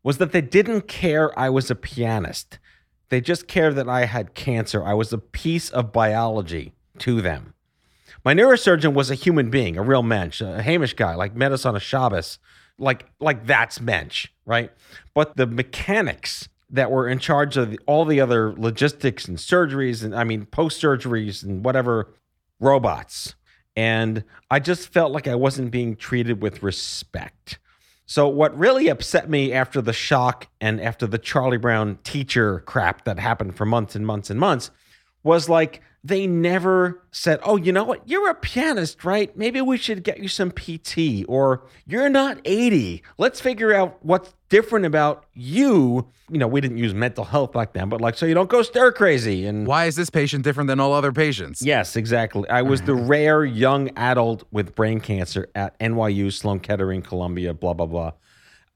was 0.02 0.18
that 0.18 0.30
they 0.30 0.40
didn't 0.40 0.82
care 0.82 1.36
I 1.36 1.48
was 1.48 1.70
a 1.70 1.74
pianist. 1.74 2.60
They 3.08 3.20
just 3.20 3.48
cared 3.48 3.74
that 3.74 3.88
I 3.88 4.04
had 4.04 4.34
cancer. 4.34 4.84
I 4.84 4.94
was 4.94 5.12
a 5.12 5.18
piece 5.18 5.70
of 5.70 5.92
biology 5.92 6.74
to 6.98 7.20
them. 7.20 7.54
My 8.24 8.34
neurosurgeon 8.34 8.94
was 8.94 9.10
a 9.10 9.14
human 9.14 9.50
being, 9.50 9.76
a 9.76 9.82
real 9.82 10.02
mensch, 10.02 10.40
a 10.40 10.62
heimish 10.64 10.96
guy, 10.96 11.14
like 11.14 11.34
met 11.34 11.52
us 11.52 11.64
on 11.64 11.76
a 11.76 11.80
Shabbos, 11.80 12.38
like 12.78 13.06
like 13.20 13.46
that's 13.46 13.80
mensch, 13.80 14.28
right? 14.44 14.70
But 15.14 15.36
the 15.36 15.46
mechanics 15.46 16.48
that 16.70 16.90
were 16.90 17.08
in 17.08 17.18
charge 17.18 17.56
of 17.56 17.76
all 17.86 18.04
the 18.04 18.20
other 18.20 18.52
logistics 18.52 19.26
and 19.26 19.38
surgeries, 19.38 20.02
and 20.02 20.14
I 20.14 20.24
mean 20.24 20.46
post 20.46 20.82
surgeries 20.82 21.42
and 21.42 21.64
whatever 21.64 22.14
robots, 22.58 23.34
and 23.76 24.24
I 24.50 24.58
just 24.58 24.88
felt 24.88 25.12
like 25.12 25.28
I 25.28 25.34
wasn't 25.34 25.70
being 25.70 25.96
treated 25.96 26.42
with 26.42 26.62
respect. 26.62 27.58
So 28.06 28.28
what 28.28 28.56
really 28.56 28.88
upset 28.88 29.28
me 29.28 29.52
after 29.52 29.80
the 29.80 29.92
shock 29.92 30.46
and 30.60 30.80
after 30.80 31.08
the 31.08 31.18
Charlie 31.18 31.58
Brown 31.58 31.98
teacher 32.04 32.60
crap 32.60 33.04
that 33.04 33.18
happened 33.18 33.56
for 33.56 33.66
months 33.66 33.96
and 33.96 34.06
months 34.06 34.30
and 34.30 34.38
months 34.38 34.70
was 35.24 35.48
like 35.48 35.82
they 36.06 36.26
never 36.26 37.02
said, 37.10 37.40
Oh, 37.42 37.56
you 37.56 37.72
know 37.72 37.84
what? 37.84 38.08
You're 38.08 38.30
a 38.30 38.34
pianist, 38.34 39.04
right? 39.04 39.36
Maybe 39.36 39.60
we 39.60 39.76
should 39.76 40.04
get 40.04 40.18
you 40.20 40.28
some 40.28 40.50
PT, 40.52 41.24
or 41.26 41.64
you're 41.86 42.08
not 42.08 42.38
80. 42.44 43.02
Let's 43.18 43.40
figure 43.40 43.72
out 43.74 43.98
what's 44.02 44.32
different 44.48 44.86
about 44.86 45.24
you. 45.34 46.06
You 46.30 46.38
know, 46.38 46.46
we 46.46 46.60
didn't 46.60 46.78
use 46.78 46.94
mental 46.94 47.24
health 47.24 47.52
back 47.52 47.72
then, 47.72 47.88
but 47.88 48.00
like, 48.00 48.16
so 48.16 48.26
you 48.26 48.34
don't 48.34 48.48
go 48.48 48.62
stir 48.62 48.92
crazy. 48.92 49.46
And 49.46 49.66
Why 49.66 49.86
is 49.86 49.96
this 49.96 50.10
patient 50.10 50.44
different 50.44 50.68
than 50.68 50.78
all 50.80 50.92
other 50.92 51.12
patients? 51.12 51.60
yes, 51.62 51.96
exactly. 51.96 52.48
I 52.48 52.62
was 52.62 52.82
the 52.82 52.94
rare 53.14 53.44
young 53.44 53.90
adult 53.96 54.44
with 54.52 54.74
brain 54.74 55.00
cancer 55.00 55.48
at 55.54 55.78
NYU, 55.80 56.32
Sloan 56.32 56.60
Kettering, 56.60 57.02
Columbia, 57.02 57.52
blah, 57.54 57.74
blah, 57.74 57.86
blah. 57.86 58.12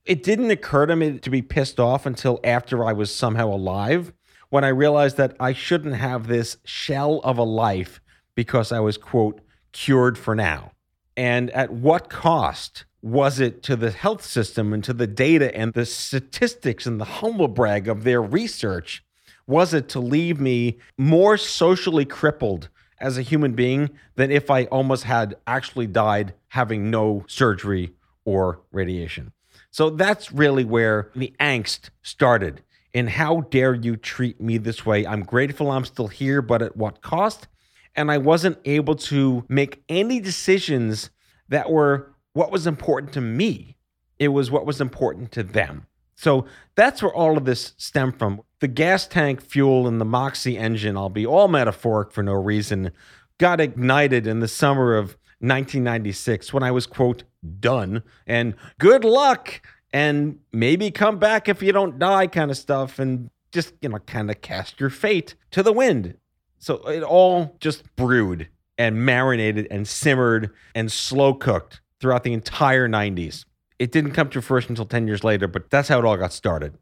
It 0.05 0.23
didn't 0.23 0.51
occur 0.51 0.87
to 0.87 0.97
me 0.97 1.19
to 1.19 1.31
be 1.31 1.43
pissed 1.43 1.79
off 1.79 2.07
until 2.07 2.41
after 2.43 2.85
I 2.85 2.93
was 2.93 3.15
somehow 3.15 3.49
alive 3.49 4.13
when 4.50 4.64
I 4.64 4.69
realized 4.69 5.16
that 5.16 5.35
I 5.40 5.52
shouldn't 5.52 5.95
have 5.95 6.26
this 6.26 6.59
shell 6.64 7.21
of 7.25 7.38
a 7.38 7.45
life 7.45 8.00
because 8.35 8.73
I 8.73 8.80
was, 8.80 8.99
quote, 8.99 9.40
cured 9.73 10.19
for 10.19 10.35
now. 10.35 10.73
And 11.16 11.50
at 11.50 11.73
what 11.73 12.11
cost 12.11 12.85
was 13.02 13.40
it 13.40 13.62
to 13.62 13.76
the 13.76 13.90
health 13.90 14.25
system 14.25 14.73
and 14.73 14.85
to 14.85 14.92
the 14.92 15.07
data 15.07 15.54
and 15.57 15.73
the 15.73 15.87
statistics 15.87 16.85
and 16.85 17.00
the 17.00 17.04
humble 17.04 17.49
brag 17.49 17.88
of 17.88 18.04
their 18.04 18.21
research? 18.21 19.04
Was 19.47 19.73
it 19.73 19.88
to 19.90 20.00
leave 20.00 20.40
me 20.40 20.78
more 20.99 21.37
socially 21.37 22.04
crippled 22.04 22.69
as 22.99 23.16
a 23.16 23.23
human 23.23 23.52
being 23.52 23.90
than 24.16 24.30
if 24.30 24.50
I 24.50 24.64
almost 24.66 25.04
had 25.04 25.37
actually 25.47 25.87
died 25.87 26.35
having 26.49 26.90
no 26.90 27.25
surgery 27.26 27.95
or 28.25 28.61
radiation? 28.71 29.33
So 29.71 29.90
that's 29.90 30.33
really 30.33 30.64
where 30.64 31.11
the 31.14 31.33
angst 31.40 31.90
started 32.02 32.62
and 32.95 33.09
how 33.09 33.43
dare 33.43 33.75
you 33.75 33.97
treat 33.97 34.41
me 34.41 34.59
this 34.59 34.85
way? 34.85 35.07
I'm 35.07 35.23
grateful 35.23 35.71
I'm 35.71 35.85
still 35.85 36.09
here, 36.09 36.43
but 36.43 36.63
at 36.63 36.77
what 36.77 37.03
cost? 37.03 37.49
And 37.95 38.11
I 38.11 38.19
wasn't 38.19 38.59
able 38.65 38.95
to 38.97 39.45
make 39.49 39.83
any 39.89 40.21
decisions 40.21 41.11
that 41.49 41.71
were 41.71 42.15
what 42.33 42.53
was 42.53 42.67
important 42.67 43.13
to 43.15 43.21
me. 43.21 43.77
It 44.19 44.29
was 44.29 44.51
what 44.51 44.67
was 44.67 44.81
important 44.81 45.33
to 45.33 45.43
them. 45.43 45.87
So 46.17 46.45
that's 46.75 47.03
where 47.03 47.15
all 47.15 47.39
of 47.39 47.47
this 47.47 47.73
stemmed 47.79 48.19
from. 48.19 48.43
The 48.61 48.69
gas 48.69 49.07
tank 49.07 49.41
fuel 49.41 49.89
and 49.89 50.01
the 50.01 50.05
Moxie 50.05 50.59
engine, 50.59 50.97
I'll 50.97 51.09
be 51.09 51.27
all 51.27 51.49
metaphoric 51.49 52.13
for 52.13 52.23
no 52.23 52.35
reason, 52.35 52.93
got 53.39 53.61
ignited 53.61 54.27
in 54.27 54.41
the 54.41 54.49
summer 54.49 54.97
of 54.97 55.17
1996 55.39 56.53
when 56.53 56.63
I 56.63 56.71
was, 56.71 56.87
quote, 56.87 57.25
done. 57.59 58.03
And 58.27 58.55
good 58.79 59.03
luck 59.03 59.63
and 59.93 60.39
maybe 60.53 60.91
come 60.91 61.19
back 61.19 61.49
if 61.49 61.63
you 61.63 61.73
don't 61.73 61.99
die 61.99 62.27
kind 62.27 62.51
of 62.51 62.57
stuff 62.57 62.99
and 62.99 63.31
just 63.53 63.75
you 63.81 63.89
know 63.89 63.99
kind 64.01 64.31
of 64.31 64.41
cast 64.41 64.81
your 64.81 64.91
fate 64.91 65.35
to 65.51 65.63
the 65.63 65.73
wind. 65.73 66.17
So 66.59 66.77
it 66.89 67.03
all 67.03 67.57
just 67.61 67.85
brewed 67.97 68.49
and 68.79 69.05
marinated 69.05 69.67
and 69.71 69.89
simmered 69.89 70.51
and 70.75 70.91
slow 70.91 71.35
cooked 71.35 71.81
throughout 72.01 72.25
the 72.25 72.33
entire 72.33 72.89
90s 72.89 73.45
it 73.81 73.91
didn't 73.91 74.13
come 74.13 74.29
to 74.29 74.41
fruition 74.43 74.73
until 74.73 74.85
10 74.85 75.09
years 75.09 75.25
later 75.25 75.49
but 75.49 75.71
that's 75.71 75.89
how 75.89 75.99
it 75.99 76.05
all 76.05 76.17
got 76.17 76.33
started. 76.33 76.79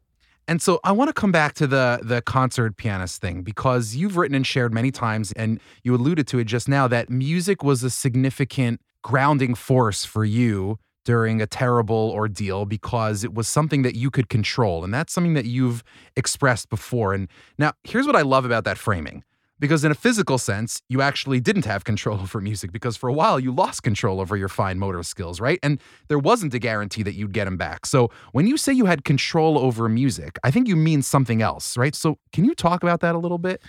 And 0.47 0.61
so 0.61 0.79
I 0.83 0.91
want 0.91 1.09
to 1.09 1.13
come 1.13 1.31
back 1.31 1.53
to 1.55 1.67
the 1.67 1.99
the 2.03 2.21
concert 2.21 2.75
pianist 2.75 3.21
thing 3.21 3.41
because 3.41 3.95
you've 3.95 4.17
written 4.17 4.35
and 4.35 4.45
shared 4.45 4.73
many 4.73 4.91
times 4.91 5.31
and 5.33 5.59
you 5.83 5.95
alluded 5.95 6.27
to 6.27 6.39
it 6.39 6.45
just 6.45 6.67
now 6.67 6.87
that 6.87 7.09
music 7.09 7.63
was 7.63 7.83
a 7.83 7.89
significant 7.89 8.81
grounding 9.01 9.55
force 9.55 10.05
for 10.05 10.25
you 10.25 10.77
during 11.09 11.41
a 11.41 11.47
terrible 11.47 12.11
ordeal 12.13 12.67
because 12.67 13.23
it 13.23 13.33
was 13.33 13.47
something 13.47 13.81
that 13.81 13.95
you 13.95 14.11
could 14.11 14.29
control. 14.29 14.83
And 14.83 14.93
that's 14.93 15.11
something 15.11 15.33
that 15.33 15.45
you've 15.45 15.83
expressed 16.15 16.69
before. 16.69 17.15
And 17.15 17.27
now, 17.57 17.71
here's 17.83 18.05
what 18.05 18.15
I 18.15 18.21
love 18.21 18.45
about 18.45 18.63
that 18.65 18.77
framing. 18.77 19.23
Because 19.57 19.83
in 19.83 19.91
a 19.91 19.95
physical 19.95 20.37
sense, 20.37 20.83
you 20.87 21.01
actually 21.01 21.39
didn't 21.39 21.65
have 21.65 21.83
control 21.83 22.19
over 22.21 22.39
music 22.39 22.71
because 22.71 22.95
for 22.95 23.09
a 23.09 23.13
while 23.13 23.39
you 23.39 23.51
lost 23.51 23.81
control 23.81 24.21
over 24.21 24.37
your 24.37 24.49
fine 24.49 24.77
motor 24.77 25.01
skills, 25.01 25.41
right? 25.41 25.57
And 25.63 25.81
there 26.09 26.19
wasn't 26.19 26.53
a 26.53 26.59
guarantee 26.59 27.01
that 27.01 27.15
you'd 27.15 27.33
get 27.33 27.45
them 27.45 27.57
back. 27.57 27.87
So 27.87 28.11
when 28.33 28.45
you 28.45 28.55
say 28.55 28.71
you 28.71 28.85
had 28.85 29.03
control 29.03 29.57
over 29.57 29.89
music, 29.89 30.37
I 30.43 30.51
think 30.51 30.67
you 30.67 30.75
mean 30.75 31.01
something 31.01 31.41
else, 31.41 31.75
right? 31.75 31.95
So 31.95 32.19
can 32.33 32.45
you 32.45 32.53
talk 32.53 32.83
about 32.83 32.99
that 32.99 33.15
a 33.15 33.17
little 33.17 33.39
bit? 33.39 33.63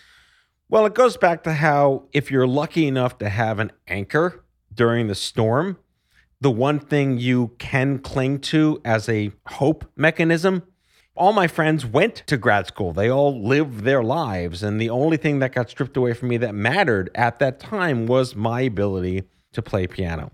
well 0.69 0.87
it 0.87 0.95
goes 0.95 1.17
back 1.17 1.43
to 1.43 1.53
how 1.55 2.05
if 2.13 2.31
you're 2.31 2.47
lucky 2.47 2.87
enough 2.87 3.19
to 3.19 3.29
have 3.29 3.59
an 3.59 3.73
anchor 3.89 4.45
during 4.73 5.09
the 5.09 5.17
storm 5.17 5.77
the 6.41 6.51
one 6.51 6.79
thing 6.79 7.19
you 7.19 7.49
can 7.59 7.99
cling 7.99 8.39
to 8.41 8.81
as 8.85 9.09
a 9.09 9.33
hope 9.47 9.85
mechanism. 9.97 10.63
All 11.15 11.33
my 11.33 11.47
friends 11.47 11.85
went 11.85 12.17
to 12.27 12.39
grad 12.39 12.67
school. 12.67 12.93
They 12.93 13.11
all 13.11 13.43
lived 13.43 13.81
their 13.81 14.03
lives. 14.03 14.63
And 14.63 14.81
the 14.81 14.89
only 14.89 15.19
thing 15.19 15.41
that 15.41 15.53
got 15.53 15.69
stripped 15.69 15.97
away 15.97 16.15
from 16.15 16.29
me 16.29 16.39
that 16.39 16.55
mattered 16.55 17.11
at 17.15 17.39
that 17.41 17.61
time 17.61 18.07
was 18.07 18.35
my 18.35 18.63
ability 18.63 19.25
to 19.53 19.61
play 19.61 19.87
piano. 19.87 20.33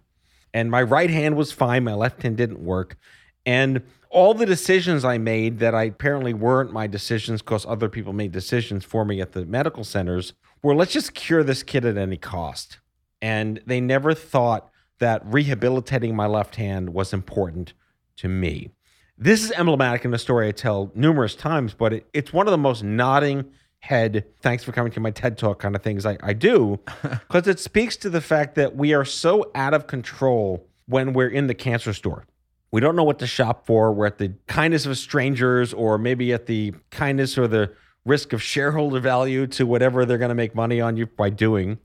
And 0.54 0.70
my 0.70 0.82
right 0.82 1.10
hand 1.10 1.36
was 1.36 1.52
fine, 1.52 1.84
my 1.84 1.94
left 1.94 2.22
hand 2.22 2.36
didn't 2.36 2.60
work. 2.60 2.96
And 3.44 3.82
all 4.10 4.32
the 4.32 4.46
decisions 4.46 5.04
I 5.04 5.18
made 5.18 5.58
that 5.58 5.74
I 5.74 5.84
apparently 5.84 6.32
weren't 6.32 6.72
my 6.72 6.86
decisions 6.86 7.42
because 7.42 7.66
other 7.66 7.88
people 7.88 8.12
made 8.12 8.32
decisions 8.32 8.84
for 8.84 9.04
me 9.04 9.20
at 9.20 9.32
the 9.32 9.44
medical 9.44 9.84
centers 9.84 10.32
were 10.62 10.74
let's 10.74 10.92
just 10.92 11.14
cure 11.14 11.42
this 11.42 11.62
kid 11.62 11.84
at 11.84 11.96
any 11.96 12.16
cost. 12.16 12.78
And 13.20 13.60
they 13.66 13.80
never 13.80 14.14
thought 14.14 14.70
that 14.98 15.22
rehabilitating 15.24 16.14
my 16.14 16.26
left 16.26 16.56
hand 16.56 16.90
was 16.90 17.12
important 17.12 17.72
to 18.16 18.28
me. 18.28 18.70
This 19.18 19.42
is 19.42 19.52
emblematic 19.52 20.04
in 20.04 20.12
a 20.12 20.18
story 20.18 20.48
I 20.48 20.52
tell 20.52 20.90
numerous 20.94 21.34
times, 21.34 21.74
but 21.74 21.92
it, 21.92 22.06
it's 22.12 22.32
one 22.32 22.46
of 22.46 22.50
the 22.50 22.58
most 22.58 22.82
nodding 22.82 23.46
head, 23.80 24.26
thanks 24.40 24.64
for 24.64 24.72
coming 24.72 24.92
to 24.92 25.00
my 25.00 25.10
TED 25.10 25.38
Talk 25.38 25.60
kind 25.60 25.74
of 25.74 25.82
things 25.82 26.04
I, 26.04 26.18
I 26.22 26.32
do, 26.32 26.80
because 27.02 27.46
it 27.46 27.58
speaks 27.58 27.96
to 27.98 28.10
the 28.10 28.20
fact 28.20 28.54
that 28.56 28.76
we 28.76 28.92
are 28.92 29.04
so 29.04 29.50
out 29.54 29.74
of 29.74 29.86
control 29.86 30.66
when 30.86 31.12
we're 31.12 31.28
in 31.28 31.46
the 31.46 31.54
cancer 31.54 31.92
store. 31.92 32.26
We 32.70 32.80
don't 32.80 32.96
know 32.96 33.04
what 33.04 33.18
to 33.20 33.26
shop 33.26 33.64
for. 33.64 33.92
We're 33.92 34.06
at 34.06 34.18
the 34.18 34.34
kindness 34.48 34.86
of 34.86 34.98
strangers, 34.98 35.72
or 35.72 35.98
maybe 35.98 36.32
at 36.32 36.46
the 36.46 36.74
kindness 36.90 37.38
or 37.38 37.48
the 37.48 37.72
risk 38.04 38.32
of 38.32 38.42
shareholder 38.42 39.00
value 39.00 39.46
to 39.48 39.66
whatever 39.66 40.04
they're 40.04 40.18
going 40.18 40.28
to 40.28 40.34
make 40.34 40.54
money 40.54 40.80
on 40.80 40.96
you 40.96 41.06
by 41.06 41.30
doing. 41.30 41.78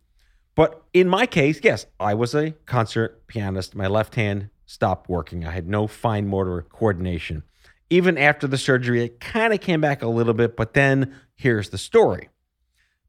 But 0.55 0.83
in 0.93 1.07
my 1.07 1.25
case, 1.25 1.59
yes, 1.63 1.85
I 1.99 2.13
was 2.13 2.35
a 2.35 2.51
concert 2.65 3.27
pianist. 3.27 3.75
My 3.75 3.87
left 3.87 4.15
hand 4.15 4.49
stopped 4.65 5.09
working. 5.09 5.45
I 5.45 5.51
had 5.51 5.67
no 5.67 5.87
fine 5.87 6.27
motor 6.27 6.61
coordination. 6.69 7.43
Even 7.89 8.17
after 8.17 8.47
the 8.47 8.57
surgery, 8.57 9.03
it 9.03 9.19
kind 9.19 9.53
of 9.53 9.59
came 9.59 9.81
back 9.81 10.01
a 10.01 10.07
little 10.07 10.33
bit, 10.33 10.55
but 10.55 10.73
then 10.73 11.15
here's 11.35 11.69
the 11.69 11.77
story. 11.77 12.29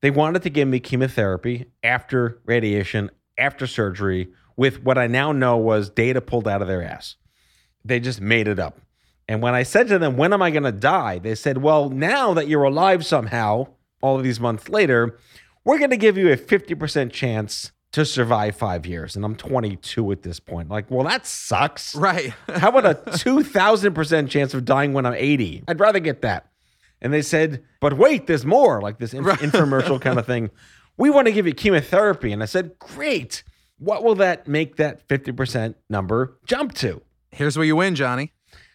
They 0.00 0.10
wanted 0.10 0.42
to 0.42 0.50
give 0.50 0.66
me 0.66 0.80
chemotherapy 0.80 1.66
after 1.84 2.40
radiation, 2.44 3.10
after 3.38 3.68
surgery, 3.68 4.32
with 4.56 4.82
what 4.82 4.98
I 4.98 5.06
now 5.06 5.30
know 5.32 5.56
was 5.56 5.88
data 5.88 6.20
pulled 6.20 6.48
out 6.48 6.62
of 6.62 6.68
their 6.68 6.82
ass. 6.82 7.16
They 7.84 8.00
just 8.00 8.20
made 8.20 8.48
it 8.48 8.58
up. 8.58 8.80
And 9.28 9.40
when 9.40 9.54
I 9.54 9.62
said 9.62 9.88
to 9.88 9.98
them, 9.98 10.16
When 10.16 10.32
am 10.32 10.42
I 10.42 10.50
going 10.50 10.64
to 10.64 10.72
die? 10.72 11.18
They 11.18 11.36
said, 11.36 11.58
Well, 11.58 11.88
now 11.88 12.34
that 12.34 12.48
you're 12.48 12.64
alive 12.64 13.06
somehow, 13.06 13.68
all 14.02 14.16
of 14.16 14.24
these 14.24 14.40
months 14.40 14.68
later, 14.68 15.16
we're 15.64 15.78
going 15.78 15.90
to 15.90 15.96
give 15.96 16.16
you 16.16 16.32
a 16.32 16.36
50% 16.36 17.12
chance 17.12 17.72
to 17.92 18.04
survive 18.04 18.56
five 18.56 18.86
years. 18.86 19.16
And 19.16 19.24
I'm 19.24 19.36
22 19.36 20.12
at 20.12 20.22
this 20.22 20.40
point. 20.40 20.68
Like, 20.68 20.90
well, 20.90 21.06
that 21.06 21.26
sucks. 21.26 21.94
Right. 21.94 22.32
How 22.48 22.70
about 22.70 22.86
a 22.86 23.10
2000% 23.10 24.28
chance 24.28 24.54
of 24.54 24.64
dying 24.64 24.92
when 24.92 25.06
I'm 25.06 25.14
80? 25.14 25.64
I'd 25.68 25.80
rather 25.80 26.00
get 26.00 26.22
that. 26.22 26.48
And 27.00 27.12
they 27.12 27.22
said, 27.22 27.64
but 27.80 27.94
wait, 27.94 28.26
there's 28.26 28.46
more, 28.46 28.80
like 28.80 28.98
this 28.98 29.12
inf- 29.12 29.26
infomercial 29.40 30.00
kind 30.00 30.18
of 30.18 30.26
thing. 30.32 30.50
We 30.96 31.10
want 31.10 31.26
to 31.26 31.32
give 31.32 31.46
you 31.46 31.52
chemotherapy. 31.54 32.32
And 32.32 32.42
I 32.42 32.46
said, 32.46 32.78
great. 32.78 33.42
What 33.78 34.04
will 34.04 34.14
that 34.16 34.46
make 34.46 34.76
that 34.76 35.06
50% 35.08 35.74
number 35.90 36.38
jump 36.46 36.74
to? 36.76 37.02
Here's 37.30 37.56
where 37.56 37.66
you 37.66 37.76
win, 37.76 37.94
Johnny. 37.94 38.32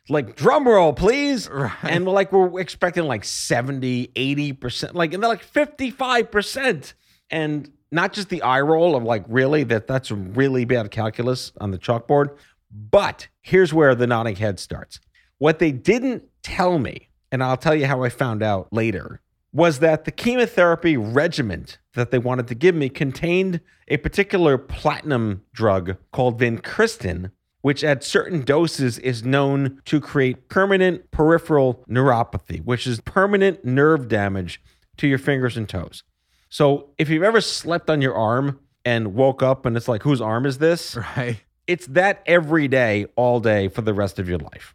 Like 0.09 0.35
drum 0.35 0.67
roll, 0.67 0.93
please. 0.93 1.49
Right. 1.57 1.71
And 1.83 2.05
we're 2.05 2.13
like 2.13 2.31
we're 2.31 2.59
expecting 2.59 3.05
like 3.05 3.23
70, 3.23 4.07
80%, 4.15 4.93
like 4.93 5.13
and 5.13 5.21
they're 5.21 5.29
like 5.29 5.45
55%. 5.45 6.93
And 7.29 7.71
not 7.91 8.13
just 8.13 8.29
the 8.29 8.41
eye 8.41 8.61
roll 8.61 8.95
of 8.95 9.03
like 9.03 9.23
really 9.27 9.63
that 9.65 9.87
that's 9.87 10.11
really 10.11 10.65
bad 10.65 10.91
calculus 10.91 11.51
on 11.59 11.71
the 11.71 11.77
chalkboard, 11.77 12.37
but 12.71 13.27
here's 13.41 13.73
where 13.73 13.95
the 13.95 14.07
nodding 14.07 14.35
head 14.35 14.59
starts. 14.59 14.99
What 15.37 15.59
they 15.59 15.71
didn't 15.71 16.23
tell 16.43 16.79
me, 16.79 17.09
and 17.31 17.43
I'll 17.43 17.57
tell 17.57 17.75
you 17.75 17.87
how 17.87 18.03
I 18.03 18.09
found 18.09 18.43
out 18.43 18.71
later, 18.71 19.21
was 19.53 19.79
that 19.79 20.05
the 20.05 20.11
chemotherapy 20.11 20.97
regimen 20.97 21.65
that 21.95 22.11
they 22.11 22.19
wanted 22.19 22.47
to 22.47 22.55
give 22.55 22.75
me 22.75 22.89
contained 22.89 23.61
a 23.87 23.97
particular 23.97 24.57
platinum 24.57 25.43
drug 25.53 25.95
called 26.11 26.39
vincristine, 26.39 27.31
which 27.61 27.83
at 27.83 28.03
certain 28.03 28.41
doses 28.41 28.99
is 28.99 29.23
known 29.23 29.81
to 29.85 29.99
create 29.99 30.49
permanent 30.49 31.09
peripheral 31.11 31.83
neuropathy, 31.89 32.63
which 32.63 32.87
is 32.87 33.01
permanent 33.01 33.65
nerve 33.65 34.07
damage 34.07 34.61
to 34.97 35.07
your 35.07 35.17
fingers 35.17 35.57
and 35.57 35.67
toes. 35.67 36.03
So 36.49 36.89
if 36.97 37.09
you've 37.09 37.23
ever 37.23 37.41
slept 37.41 37.89
on 37.89 38.01
your 38.01 38.15
arm 38.15 38.59
and 38.85 39.13
woke 39.13 39.43
up 39.43 39.65
and 39.65 39.75
it's 39.75 39.87
like, 39.87 40.03
whose 40.03 40.21
arm 40.21 40.45
is 40.45 40.57
this? 40.59 40.97
Right. 41.17 41.43
It's 41.67 41.85
that 41.87 42.23
every 42.25 42.69
day, 42.69 43.07
all 43.17 43.41
day 43.41 43.67
for 43.67 43.81
the 43.81 43.93
rest 43.93 44.19
of 44.19 44.29
your 44.29 44.37
life. 44.37 44.73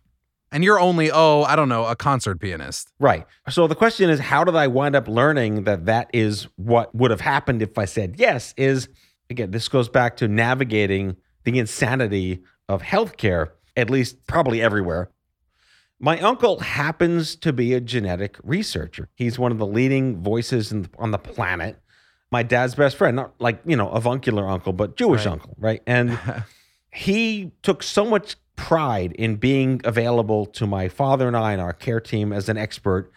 And 0.53 0.63
you're 0.63 0.79
only, 0.79 1.11
oh, 1.11 1.43
I 1.45 1.57
don't 1.57 1.71
know, 1.71 1.87
a 1.87 1.97
concert 1.97 2.39
pianist. 2.39 2.93
Right. 3.01 3.25
So 3.49 3.67
the 3.67 3.75
question 3.75 4.11
is, 4.11 4.21
how 4.21 4.45
did 4.45 4.55
I 4.55 4.67
wind 4.67 4.95
up 4.95 5.09
learning 5.09 5.65
that 5.65 5.87
that 5.87 6.11
is 6.13 6.49
what 6.57 6.95
would 6.95 7.11
have 7.11 7.23
happened 7.23 7.63
if 7.63 7.79
I 7.79 7.87
said 7.87 8.17
yes? 8.19 8.53
Is 8.59 8.89
again, 9.31 9.53
this 9.53 9.69
goes 9.69 9.89
back 9.89 10.19
to 10.19 10.29
navigating 10.29 11.17
the 11.45 11.59
insanity 11.59 12.43
of 12.69 12.83
healthcare, 12.83 13.51
at 13.77 13.91
least 13.91 14.27
probably 14.27 14.63
everywhere. 14.63 15.11
My 16.01 16.19
uncle 16.21 16.61
happens 16.61 17.37
to 17.37 17.53
be 17.53 17.75
a 17.75 17.81
genetic 17.81 18.37
researcher. 18.43 19.09
He's 19.15 19.39
one 19.39 19.53
of 19.53 19.59
the 19.59 19.67
leading 19.67 20.21
voices 20.23 20.73
in, 20.73 20.89
on 20.99 21.13
the 21.13 21.19
planet. 21.19 21.79
My 22.31 22.43
dad's 22.43 22.75
best 22.75 22.97
friend, 22.97 23.15
not 23.17 23.35
like, 23.39 23.61
you 23.65 23.77
know, 23.77 23.89
avuncular 23.91 24.49
uncle, 24.49 24.73
but 24.73 24.97
Jewish 24.97 25.27
Right. 25.27 25.33
uncle, 25.33 25.55
right? 25.59 25.83
And 25.87 26.19
he 26.93 27.53
took 27.63 27.83
so 27.83 28.05
much 28.05 28.37
pride 28.57 29.13
in 29.13 29.37
being 29.37 29.81
available 29.85 30.47
to 30.47 30.67
my 30.67 30.89
father 30.89 31.27
and 31.29 31.37
I 31.37 31.53
and 31.53 31.61
our 31.61 31.73
care 31.73 32.01
team 32.01 32.33
as 32.33 32.49
an 32.49 32.59
expert. 32.59 33.13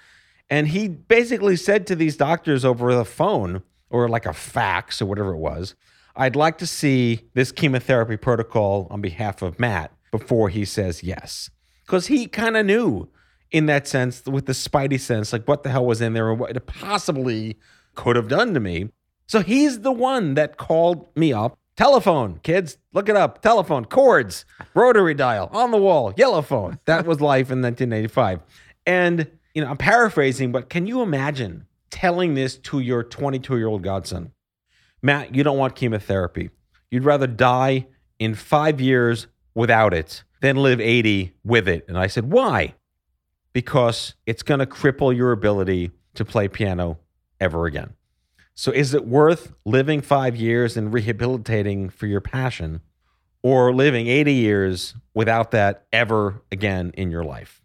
And 0.50 0.68
he 0.68 0.88
basically 0.88 1.56
said 1.56 1.88
to 1.88 1.96
these 1.96 2.18
doctors 2.18 2.64
over 2.64 2.94
the 2.94 3.06
phone 3.06 3.64
or 3.90 4.08
like 4.10 4.25
a 4.25 4.34
fax 4.34 5.02
or 5.02 5.06
whatever 5.08 5.34
it 5.34 5.38
was, 5.38 5.75
I'd 6.17 6.36
like 6.36 6.57
to 6.60 6.67
see 6.67 7.22
this 7.34 7.51
chemotherapy 7.51 8.17
protocol 8.17 8.88
on 8.89 9.01
behalf 9.01 9.41
of 9.41 9.60
Matt 9.60 9.91
before 10.12 10.50
he 10.50 10.65
says 10.65 11.03
yes. 11.03 11.50
Because 11.86 12.07
he 12.07 12.27
kind 12.27 12.55
of 12.57 12.65
knew 12.65 13.10
in 13.51 13.67
that 13.67 13.88
sense, 13.88 14.25
with 14.25 14.48
the 14.48 14.53
spidey 14.53 15.00
sense, 15.00 15.31
like 15.31 15.48
what 15.48 15.63
the 15.63 15.69
hell 15.69 15.86
was 15.86 16.01
in 16.01 16.13
there 16.13 16.29
and 16.29 16.39
what 16.39 16.55
it 16.55 16.65
possibly 16.65 17.57
could 17.93 18.15
have 18.15 18.27
done 18.27 18.53
to 18.53 18.60
me. 18.60 18.89
So 19.27 19.39
he's 19.39 19.79
the 19.79 19.91
one 19.91 20.34
that 20.34 20.57
called 20.57 21.07
me 21.15 21.31
up. 21.31 21.57
Telephone, 21.77 22.39
kids, 22.43 22.77
look 22.93 23.10
it 23.10 23.15
up. 23.15 23.41
Telephone, 23.41 23.86
cords, 23.86 24.45
rotary 24.74 25.13
dial, 25.13 25.50
on 25.51 25.72
the 25.72 25.77
wall, 25.77 26.13
yellow 26.15 26.41
phone. 26.41 26.79
That 26.86 27.05
was 27.05 27.19
life 27.22 27.51
in 27.51 27.62
1985. 27.62 28.41
And, 28.86 29.29
you 29.53 29.62
know, 29.62 29.69
I'm 29.69 29.77
paraphrasing, 29.77 30.51
but 30.51 30.69
can 30.69 30.86
you 30.86 31.01
imagine 31.01 31.65
telling 31.89 32.34
this 32.34 32.57
to 32.57 32.79
your 32.79 33.03
22 33.03 33.57
year 33.57 33.67
old 33.67 33.84
godson? 33.84 34.31
Matt, 35.05 35.35
you 35.35 35.43
don't 35.43 35.59
want 35.59 35.75
chemotherapy. 35.75 36.50
You'd 36.89 37.03
rather 37.03 37.27
die 37.27 37.85
in 38.17 38.33
five 38.33 38.81
years 38.81 39.27
without 39.53 39.93
it 39.93 40.24
than 40.41 40.55
live 40.55 40.81
80 40.81 41.31
with 41.44 41.68
it. 41.68 41.85
And 41.87 41.96
I 41.96 42.07
said, 42.07 42.31
why? 42.31 42.74
Because 43.53 44.15
it's 44.25 44.41
going 44.41 44.61
to 44.61 44.65
cripple 44.65 45.15
your 45.15 45.31
ability 45.31 45.91
to 46.15 46.25
play 46.25 46.48
piano 46.48 46.98
ever 47.39 47.68
again. 47.68 47.94
So 48.55 48.72
is 48.72 48.96
it 48.96 49.05
worth 49.05 49.53
living 49.63 50.01
five 50.01 50.35
years 50.35 50.75
and 50.75 50.91
rehabilitating 50.91 51.89
for 51.91 52.07
your 52.07 52.22
passion 52.22 52.81
or 53.44 53.75
living 53.75 54.07
80 54.07 54.33
years 54.33 54.96
without 55.13 55.51
that 55.51 55.85
ever 55.94 56.41
again 56.51 56.91
in 56.96 57.11
your 57.11 57.24
life? 57.24 57.61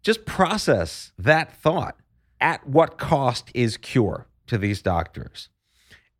Just 0.00 0.26
process 0.26 1.10
that 1.18 1.56
thought. 1.56 1.96
At 2.40 2.68
what 2.68 2.98
cost 2.98 3.50
is 3.52 3.76
cure 3.76 4.28
to 4.46 4.58
these 4.58 4.80
doctors? 4.80 5.48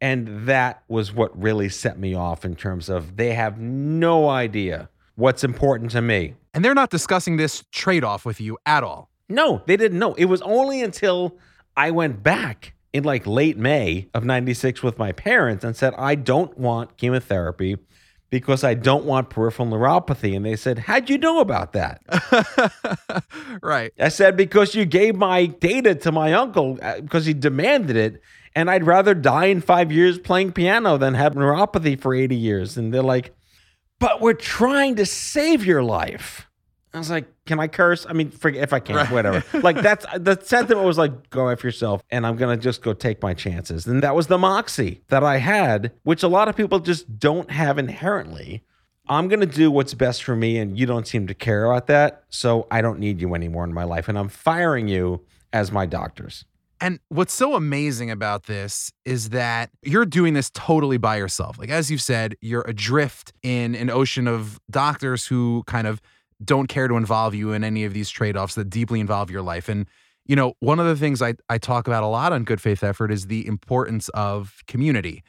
And 0.05 0.47
that 0.47 0.83
was 0.87 1.15
what 1.15 1.43
really 1.43 1.71
set 1.71 1.99
me 1.99 2.15
off 2.15 2.45
in 2.45 2.57
terms 2.57 2.91
of 2.91 3.17
they 3.17 3.33
have 3.33 3.59
no 3.59 4.29
idea 4.29 4.91
what's 5.15 5.43
important 5.43 5.93
to 5.93 6.03
me. 6.03 6.35
And 6.53 6.63
they're 6.63 6.75
not 6.75 6.91
discussing 6.91 7.39
this 7.39 7.65
trade 7.73 8.05
off 8.05 8.27
with 8.27 8.39
you 8.39 8.59
at 8.67 8.85
all. 8.85 9.09
No, 9.31 9.63
they 9.65 9.79
didn't 9.79 9.99
know. 9.99 10.13
It 10.13 10.27
was 10.27 10.43
only 10.43 10.83
until 10.83 11.39
I 11.75 11.91
went 11.91 12.23
back 12.23 12.75
in 12.93 13.05
like 13.05 13.27
late 13.27 13.57
May 13.57 14.09
of 14.13 14.27
96 14.27 14.83
with 14.83 14.99
my 14.99 15.11
parents 15.13 15.65
and 15.65 15.75
said, 15.75 15.95
I 15.97 16.17
don't 16.17 16.59
want 16.59 16.99
chemotherapy 16.99 17.79
because 18.35 18.65
I 18.65 18.75
don't 18.75 19.05
want 19.05 19.31
peripheral 19.31 19.69
neuropathy. 19.69 20.35
And 20.35 20.45
they 20.45 20.57
said, 20.57 20.81
How'd 20.81 21.09
you 21.09 21.19
know 21.19 21.39
about 21.39 21.73
that? 21.75 22.03
right. 23.63 23.93
I 23.97 24.09
said, 24.09 24.37
Because 24.37 24.75
you 24.75 24.85
gave 24.85 25.15
my 25.15 25.47
data 25.47 25.95
to 25.95 26.11
my 26.11 26.33
uncle 26.33 26.77
uh, 26.83 27.01
because 27.01 27.27
he 27.27 27.33
demanded 27.33 27.95
it. 27.95 28.21
And 28.57 28.69
I'd 28.69 28.83
rather 28.83 29.15
die 29.15 29.47
in 29.47 29.61
five 29.61 29.93
years 29.93 30.19
playing 30.19 30.51
piano 30.51 30.99
than 30.99 31.15
have 31.15 31.35
neuropathy 31.35 32.01
for 32.01 32.13
80 32.13 32.35
years. 32.35 32.77
And 32.77 32.93
they're 32.93 33.05
like, 33.05 33.33
But 34.01 34.21
we're 34.21 34.33
trying 34.33 34.97
to 34.97 35.07
save 35.07 35.65
your 35.65 35.85
life. 35.85 36.49
I 36.95 36.99
was 36.99 37.11
like, 37.11 37.27
can 37.45 37.59
I 37.59 37.67
curse? 37.69 38.07
I 38.09 38.13
mean, 38.13 38.31
forget 38.31 38.63
if 38.63 38.73
I 38.73 38.79
can, 38.79 38.97
Right. 38.97 39.11
whatever. 39.11 39.43
Like 39.63 39.83
that's 39.83 40.07
the 40.17 40.39
sentiment 40.43 40.87
was 40.87 40.97
like, 40.97 41.29
go 41.31 41.51
after 41.51 41.67
yourself, 41.67 42.03
and 42.11 42.27
I'm 42.27 42.37
gonna 42.37 42.57
just 42.57 42.83
go 42.83 42.93
take 42.95 43.21
my 43.23 43.35
chances. 43.35 43.87
And 43.87 44.03
that 44.03 44.15
was 44.15 44.29
the 44.29 44.39
moxie 44.39 45.03
that 45.09 45.25
I 45.25 45.39
had, 45.39 45.93
which 46.05 46.23
a 46.23 46.29
lot 46.29 46.49
of 46.49 46.57
people 46.57 46.79
just 46.79 47.19
don't 47.19 47.51
have 47.51 47.79
inherently. 47.79 48.63
I'm 49.09 49.29
gonna 49.29 49.45
do 49.47 49.71
what's 49.71 49.93
best 49.93 50.23
for 50.25 50.37
me, 50.37 50.57
and 50.59 50.79
you 50.79 50.87
don't 50.87 51.07
seem 51.07 51.27
to 51.27 51.35
care 51.35 51.65
about 51.67 51.89
that, 51.89 52.23
so 52.31 52.67
I 52.71 52.81
don't 52.81 52.99
need 53.01 53.21
you 53.21 53.35
anymore 53.35 53.65
in 53.65 53.75
my 53.75 53.85
life, 53.85 54.09
and 54.09 54.17
I'm 54.19 54.29
firing 54.29 54.87
you 54.89 55.21
as 55.53 55.71
my 55.73 55.87
doctors. 55.87 56.45
And 56.81 56.99
what's 57.09 57.33
so 57.33 57.55
amazing 57.55 58.11
about 58.11 58.45
this 58.45 58.93
is 59.05 59.31
that 59.31 59.71
you're 59.83 60.05
doing 60.07 60.35
this 60.35 60.51
totally 60.51 60.99
by 60.99 61.17
yourself. 61.17 61.59
Like, 61.59 61.71
as 61.71 61.91
you've 61.91 62.03
said, 62.03 62.37
you're 62.41 62.65
adrift 62.67 63.33
in 63.43 63.75
an 63.75 63.91
ocean 63.91 64.27
of 64.29 64.59
doctors 64.71 65.27
who 65.27 65.63
kind 65.67 65.87
of 65.87 66.01
don't 66.43 66.67
care 66.67 66.89
to 66.89 66.97
involve 66.97 67.35
you 67.35 67.53
in 67.53 67.65
any 67.65 67.85
of 67.85 67.93
these 67.95 68.11
trade 68.11 68.37
offs 68.37 68.55
that 68.55 68.71
deeply 68.71 69.01
involve 69.01 69.31
your 69.31 69.43
life. 69.43 69.69
And, 69.69 69.87
you 70.27 70.37
know, 70.37 70.55
one 70.61 70.81
of 70.81 70.87
the 70.87 70.97
things 70.97 71.21
I, 71.21 71.35
I 71.49 71.59
talk 71.59 71.87
about 71.87 72.03
a 72.03 72.07
lot 72.07 72.33
on 72.33 72.45
Good 72.45 72.61
Faith 72.61 72.83
Effort 72.83 73.13
is 73.13 73.27
the 73.27 73.47
importance 73.47 74.09
of 74.11 74.63
community. 74.67 75.23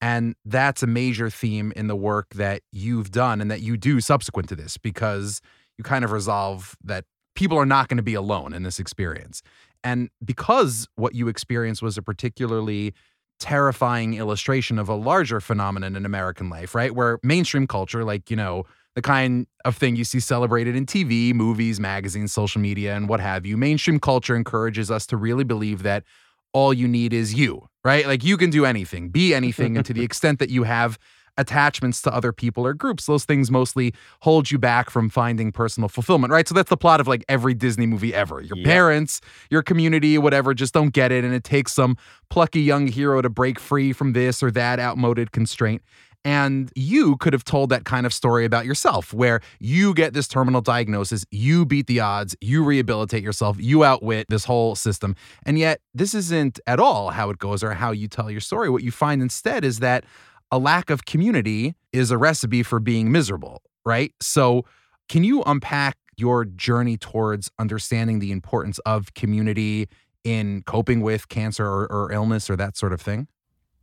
And 0.00 0.34
that's 0.44 0.82
a 0.82 0.86
major 0.86 1.30
theme 1.30 1.72
in 1.76 1.86
the 1.86 1.96
work 1.96 2.34
that 2.34 2.62
you've 2.72 3.12
done 3.12 3.40
and 3.40 3.50
that 3.50 3.62
you 3.62 3.76
do 3.76 4.00
subsequent 4.00 4.48
to 4.48 4.56
this 4.56 4.76
because 4.76 5.40
you 5.78 5.84
kind 5.84 6.04
of 6.04 6.10
resolve 6.10 6.76
that 6.82 7.04
people 7.34 7.56
are 7.56 7.66
not 7.66 7.88
going 7.88 7.98
to 7.98 8.02
be 8.02 8.14
alone 8.14 8.52
in 8.52 8.62
this 8.62 8.78
experience. 8.78 9.42
And 9.84 10.10
because 10.24 10.88
what 10.96 11.14
you 11.14 11.28
experienced 11.28 11.82
was 11.82 11.96
a 11.96 12.02
particularly 12.02 12.94
terrifying 13.40 14.14
illustration 14.14 14.78
of 14.78 14.88
a 14.88 14.94
larger 14.94 15.40
phenomenon 15.40 15.96
in 15.96 16.06
American 16.06 16.48
life, 16.48 16.74
right? 16.74 16.94
Where 16.94 17.18
mainstream 17.22 17.66
culture, 17.66 18.04
like, 18.04 18.30
you 18.30 18.36
know, 18.36 18.64
the 18.94 19.02
kind 19.02 19.46
of 19.64 19.76
thing 19.76 19.96
you 19.96 20.04
see 20.04 20.20
celebrated 20.20 20.76
in 20.76 20.86
TV, 20.86 21.32
movies, 21.34 21.80
magazines, 21.80 22.32
social 22.32 22.60
media, 22.60 22.94
and 22.94 23.08
what 23.08 23.20
have 23.20 23.46
you, 23.46 23.56
mainstream 23.56 23.98
culture 23.98 24.36
encourages 24.36 24.90
us 24.90 25.06
to 25.06 25.16
really 25.16 25.44
believe 25.44 25.82
that 25.82 26.04
all 26.52 26.74
you 26.74 26.86
need 26.86 27.12
is 27.14 27.32
you, 27.34 27.68
right? 27.84 28.06
Like 28.06 28.22
you 28.22 28.36
can 28.36 28.50
do 28.50 28.64
anything, 28.66 29.08
be 29.08 29.34
anything, 29.34 29.76
and 29.76 29.86
to 29.86 29.94
the 29.94 30.02
extent 30.08 30.38
that 30.38 30.50
you 30.50 30.64
have 30.64 30.98
attachments 31.38 32.02
to 32.02 32.12
other 32.14 32.30
people 32.30 32.66
or 32.66 32.74
groups, 32.74 33.06
those 33.06 33.24
things 33.24 33.50
mostly 33.50 33.94
hold 34.20 34.50
you 34.50 34.58
back 34.58 34.90
from 34.90 35.08
finding 35.08 35.50
personal 35.50 35.88
fulfillment, 35.88 36.30
right? 36.30 36.46
So 36.46 36.54
that's 36.54 36.68
the 36.68 36.76
plot 36.76 37.00
of 37.00 37.08
like 37.08 37.24
every 37.26 37.54
Disney 37.54 37.86
movie 37.86 38.14
ever. 38.14 38.42
Your 38.42 38.58
Yep. 38.58 38.66
parents, 38.66 39.20
your 39.50 39.62
community, 39.62 40.18
whatever, 40.18 40.52
just 40.52 40.74
don't 40.74 40.90
get 40.92 41.10
it. 41.10 41.24
And 41.24 41.32
it 41.32 41.42
takes 41.42 41.72
some 41.72 41.96
plucky 42.28 42.60
young 42.60 42.86
hero 42.86 43.22
to 43.22 43.30
break 43.30 43.58
free 43.58 43.94
from 43.94 44.12
this 44.12 44.42
or 44.42 44.50
that 44.50 44.78
outmoded 44.78 45.32
constraint. 45.32 45.80
And 46.24 46.70
you 46.76 47.16
could 47.16 47.32
have 47.32 47.44
told 47.44 47.70
that 47.70 47.84
kind 47.84 48.06
of 48.06 48.12
story 48.12 48.44
about 48.44 48.64
yourself, 48.64 49.12
where 49.12 49.40
you 49.58 49.92
get 49.92 50.14
this 50.14 50.28
terminal 50.28 50.60
diagnosis, 50.60 51.24
you 51.30 51.66
beat 51.66 51.88
the 51.88 52.00
odds, 52.00 52.36
you 52.40 52.62
rehabilitate 52.62 53.24
yourself, 53.24 53.56
you 53.60 53.82
outwit 53.82 54.26
this 54.28 54.44
whole 54.44 54.76
system. 54.76 55.16
And 55.44 55.58
yet, 55.58 55.80
this 55.94 56.14
isn't 56.14 56.60
at 56.66 56.78
all 56.78 57.10
how 57.10 57.30
it 57.30 57.38
goes 57.38 57.64
or 57.64 57.74
how 57.74 57.90
you 57.90 58.06
tell 58.06 58.30
your 58.30 58.40
story. 58.40 58.70
What 58.70 58.84
you 58.84 58.92
find 58.92 59.20
instead 59.20 59.64
is 59.64 59.80
that 59.80 60.04
a 60.52 60.58
lack 60.58 60.90
of 60.90 61.06
community 61.06 61.74
is 61.92 62.10
a 62.10 62.18
recipe 62.18 62.62
for 62.62 62.78
being 62.78 63.10
miserable, 63.10 63.62
right? 63.84 64.12
So, 64.20 64.64
can 65.08 65.24
you 65.24 65.42
unpack 65.44 65.96
your 66.16 66.44
journey 66.44 66.96
towards 66.96 67.50
understanding 67.58 68.20
the 68.20 68.30
importance 68.30 68.78
of 68.80 69.12
community 69.14 69.88
in 70.24 70.62
coping 70.62 71.00
with 71.00 71.28
cancer 71.28 71.66
or, 71.66 71.90
or 71.90 72.12
illness 72.12 72.48
or 72.48 72.56
that 72.56 72.76
sort 72.76 72.92
of 72.92 73.00
thing? 73.00 73.26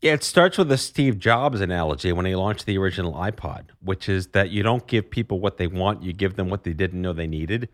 Yeah, 0.02 0.14
it 0.14 0.24
starts 0.24 0.58
with 0.58 0.72
a 0.72 0.78
Steve 0.78 1.20
Jobs 1.20 1.60
analogy 1.60 2.14
when 2.14 2.26
he 2.26 2.36
launched 2.36 2.66
the 2.66 2.78
original 2.78 3.14
iPod, 3.14 3.66
which 3.82 4.08
is 4.08 4.28
that 4.28 4.50
you 4.50 4.64
don't 4.64 4.88
give 4.88 5.10
people 5.10 5.40
what 5.42 5.58
they 5.58 5.68
want, 5.68 6.04
you 6.04 6.14
give 6.14 6.36
them 6.36 6.50
what 6.50 6.64
they 6.64 6.72
didn't 6.74 7.02
know 7.02 7.12
they 7.12 7.28
needed. 7.28 7.68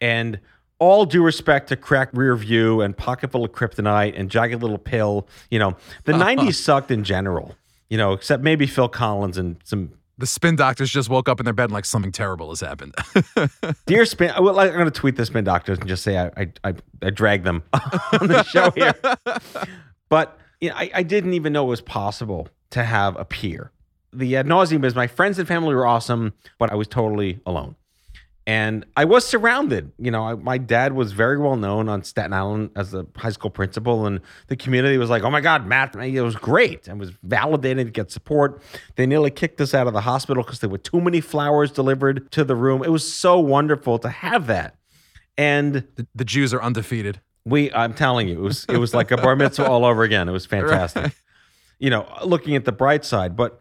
And 0.00 0.40
all 0.78 1.04
due 1.04 1.22
respect 1.22 1.68
to 1.68 1.76
Crack 1.76 2.08
rear 2.12 2.34
view 2.36 2.80
and 2.80 2.96
pocket 2.96 3.30
full 3.30 3.44
of 3.44 3.52
kryptonite 3.52 4.18
and 4.18 4.30
jagged 4.30 4.60
little 4.62 4.78
pill, 4.78 5.28
you 5.50 5.58
know, 5.58 5.76
the 6.04 6.12
90s 6.14 6.54
sucked 6.54 6.90
in 6.90 7.04
general, 7.04 7.54
you 7.90 7.98
know, 7.98 8.12
except 8.12 8.42
maybe 8.42 8.66
Phil 8.66 8.88
Collins 8.88 9.36
and 9.36 9.56
some 9.64 9.92
The 10.18 10.26
spin 10.26 10.56
doctors 10.56 10.90
just 10.90 11.10
woke 11.10 11.28
up 11.28 11.40
in 11.40 11.44
their 11.44 11.54
bed 11.54 11.64
and 11.64 11.72
like 11.72 11.84
something 11.84 12.12
terrible 12.12 12.48
has 12.50 12.60
happened. 12.60 12.94
Dear 13.86 14.06
Spin, 14.06 14.32
well, 14.40 14.58
I'm 14.58 14.72
going 14.72 14.86
to 14.86 14.90
tweet 14.90 15.16
the 15.16 15.26
Spin 15.26 15.44
Doctors 15.44 15.78
and 15.78 15.88
just 15.88 16.02
say 16.02 16.18
I 16.18 16.30
I, 16.36 16.52
I, 16.64 16.74
I 17.02 17.10
dragged 17.10 17.44
them 17.44 17.62
on 17.72 18.28
the 18.28 18.42
show 18.44 18.70
here. 18.70 18.94
But 20.08 20.38
you 20.60 20.70
know, 20.70 20.76
I, 20.76 20.90
I 20.94 21.02
didn't 21.02 21.34
even 21.34 21.52
know 21.52 21.64
it 21.64 21.68
was 21.68 21.80
possible 21.80 22.48
to 22.70 22.84
have 22.84 23.16
a 23.18 23.24
peer. 23.24 23.72
The 24.12 24.36
ad 24.36 24.46
nauseum 24.46 24.84
is 24.84 24.94
my 24.94 25.06
friends 25.06 25.38
and 25.38 25.46
family 25.46 25.74
were 25.74 25.86
awesome, 25.86 26.32
but 26.58 26.72
I 26.72 26.74
was 26.74 26.88
totally 26.88 27.40
alone. 27.44 27.76
And 28.48 28.86
I 28.96 29.04
was 29.04 29.26
surrounded. 29.26 29.90
You 29.98 30.12
know, 30.12 30.22
I, 30.22 30.34
my 30.34 30.56
dad 30.56 30.92
was 30.92 31.10
very 31.12 31.36
well 31.36 31.56
known 31.56 31.88
on 31.88 32.04
Staten 32.04 32.32
Island 32.32 32.70
as 32.76 32.94
a 32.94 33.04
high 33.16 33.30
school 33.30 33.50
principal, 33.50 34.06
and 34.06 34.20
the 34.46 34.54
community 34.54 34.98
was 34.98 35.10
like, 35.10 35.24
"Oh 35.24 35.30
my 35.30 35.40
God, 35.40 35.66
Matt!" 35.66 35.96
It 35.96 36.20
was 36.20 36.36
great 36.36 36.86
and 36.86 37.00
was 37.00 37.10
validated 37.24 37.88
to 37.88 37.90
get 37.90 38.12
support. 38.12 38.62
They 38.94 39.04
nearly 39.04 39.32
kicked 39.32 39.60
us 39.60 39.74
out 39.74 39.88
of 39.88 39.94
the 39.94 40.02
hospital 40.02 40.44
because 40.44 40.60
there 40.60 40.70
were 40.70 40.78
too 40.78 41.00
many 41.00 41.20
flowers 41.20 41.72
delivered 41.72 42.30
to 42.32 42.44
the 42.44 42.54
room. 42.54 42.84
It 42.84 42.92
was 42.92 43.12
so 43.12 43.40
wonderful 43.40 43.98
to 43.98 44.08
have 44.08 44.46
that. 44.46 44.76
And 45.36 45.84
the, 45.96 46.06
the 46.14 46.24
Jews 46.24 46.54
are 46.54 46.62
undefeated. 46.62 47.20
We, 47.46 47.72
I'm 47.72 47.94
telling 47.94 48.28
you, 48.28 48.34
it 48.34 48.42
was 48.42 48.66
it 48.68 48.76
was 48.76 48.92
like 48.92 49.12
a 49.12 49.16
bar 49.16 49.36
mitzvah 49.36 49.66
all 49.66 49.86
over 49.86 50.02
again. 50.02 50.28
It 50.28 50.32
was 50.32 50.44
fantastic. 50.44 51.02
Right. 51.02 51.12
You 51.78 51.90
know, 51.90 52.06
looking 52.24 52.56
at 52.56 52.64
the 52.64 52.72
bright 52.72 53.04
side, 53.04 53.36
but 53.36 53.60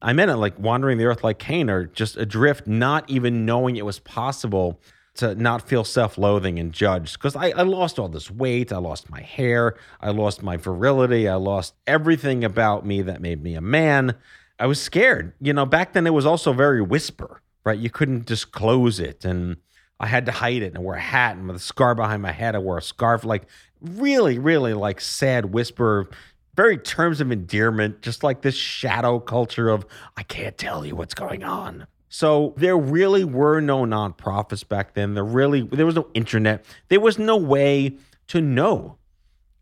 I 0.00 0.12
meant 0.12 0.30
it 0.30 0.36
like 0.36 0.58
wandering 0.58 0.98
the 0.98 1.04
earth 1.04 1.22
like 1.22 1.38
Cain, 1.38 1.68
or 1.68 1.86
just 1.86 2.16
adrift, 2.16 2.66
not 2.66 3.08
even 3.10 3.44
knowing 3.44 3.76
it 3.76 3.84
was 3.84 3.98
possible 3.98 4.80
to 5.14 5.34
not 5.34 5.66
feel 5.66 5.82
self-loathing 5.82 6.58
and 6.58 6.72
judged. 6.72 7.14
Because 7.14 7.36
I, 7.36 7.50
I 7.50 7.62
lost 7.62 7.98
all 7.98 8.08
this 8.08 8.30
weight, 8.30 8.72
I 8.72 8.78
lost 8.78 9.10
my 9.10 9.20
hair, 9.20 9.74
I 10.00 10.10
lost 10.10 10.42
my 10.42 10.56
virility, 10.56 11.28
I 11.28 11.36
lost 11.36 11.74
everything 11.86 12.44
about 12.44 12.84
me 12.84 13.02
that 13.02 13.20
made 13.20 13.42
me 13.42 13.54
a 13.54 13.60
man. 13.60 14.14
I 14.58 14.66
was 14.66 14.80
scared. 14.80 15.32
You 15.40 15.52
know, 15.52 15.66
back 15.66 15.92
then 15.92 16.06
it 16.06 16.12
was 16.12 16.26
also 16.26 16.52
very 16.52 16.82
whisper, 16.82 17.42
right? 17.64 17.78
You 17.78 17.90
couldn't 17.90 18.26
disclose 18.26 19.00
it, 19.00 19.24
and 19.24 19.56
I 19.98 20.06
had 20.06 20.26
to 20.26 20.32
hide 20.32 20.62
it 20.62 20.74
and 20.74 20.84
wear 20.84 20.96
a 20.96 21.00
hat 21.00 21.36
and 21.36 21.46
with 21.46 21.56
a 21.56 21.60
scar 21.60 21.94
behind 21.94 22.22
my 22.22 22.32
head. 22.32 22.54
I 22.54 22.58
wore 22.58 22.78
a 22.78 22.82
scarf, 22.82 23.24
like 23.24 23.44
really, 23.80 24.38
really 24.38 24.74
like 24.74 25.00
sad 25.00 25.46
whisper, 25.46 26.08
very 26.54 26.78
terms 26.78 27.20
of 27.20 27.32
endearment, 27.32 28.02
just 28.02 28.22
like 28.22 28.42
this 28.42 28.54
shadow 28.54 29.18
culture 29.18 29.68
of 29.68 29.86
I 30.16 30.22
can't 30.22 30.58
tell 30.58 30.84
you 30.84 30.96
what's 30.96 31.14
going 31.14 31.44
on. 31.44 31.86
So 32.08 32.54
there 32.56 32.76
really 32.78 33.24
were 33.24 33.60
no 33.60 33.84
nonprofits 33.84 34.66
back 34.66 34.94
then. 34.94 35.14
There 35.14 35.24
really 35.24 35.62
there 35.62 35.86
was 35.86 35.96
no 35.96 36.08
internet. 36.14 36.64
There 36.88 37.00
was 37.00 37.18
no 37.18 37.36
way 37.36 37.96
to 38.28 38.40
know 38.40 38.96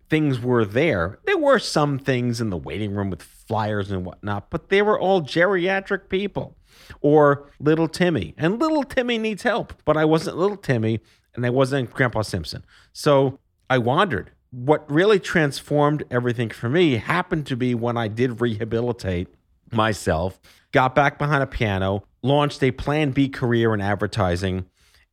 things 0.08 0.40
were 0.40 0.64
there. 0.64 1.18
There 1.24 1.38
were 1.38 1.58
some 1.58 1.98
things 1.98 2.40
in 2.40 2.50
the 2.50 2.56
waiting 2.56 2.94
room 2.94 3.10
with 3.10 3.22
flyers 3.22 3.90
and 3.90 4.04
whatnot, 4.04 4.50
but 4.50 4.68
they 4.68 4.82
were 4.82 4.98
all 4.98 5.22
geriatric 5.22 6.08
people 6.08 6.56
or 7.00 7.50
little 7.60 7.88
Timmy. 7.88 8.34
And 8.36 8.58
little 8.60 8.84
Timmy 8.84 9.18
needs 9.18 9.42
help, 9.42 9.72
but 9.84 9.96
I 9.96 10.04
wasn't 10.04 10.36
little 10.36 10.56
Timmy 10.56 11.00
and 11.34 11.44
I 11.44 11.50
wasn't 11.50 11.92
Grandpa 11.92 12.22
Simpson. 12.22 12.64
So 12.92 13.38
I 13.68 13.78
wandered. 13.78 14.30
What 14.50 14.88
really 14.90 15.18
transformed 15.18 16.04
everything 16.10 16.50
for 16.50 16.68
me 16.68 16.96
happened 16.96 17.46
to 17.46 17.56
be 17.56 17.74
when 17.74 17.96
I 17.96 18.08
did 18.08 18.40
rehabilitate 18.40 19.28
myself, 19.72 20.40
got 20.72 20.94
back 20.94 21.18
behind 21.18 21.42
a 21.42 21.46
piano, 21.46 22.04
launched 22.22 22.62
a 22.62 22.70
Plan 22.70 23.10
B 23.10 23.28
career 23.28 23.74
in 23.74 23.80
advertising, 23.80 24.66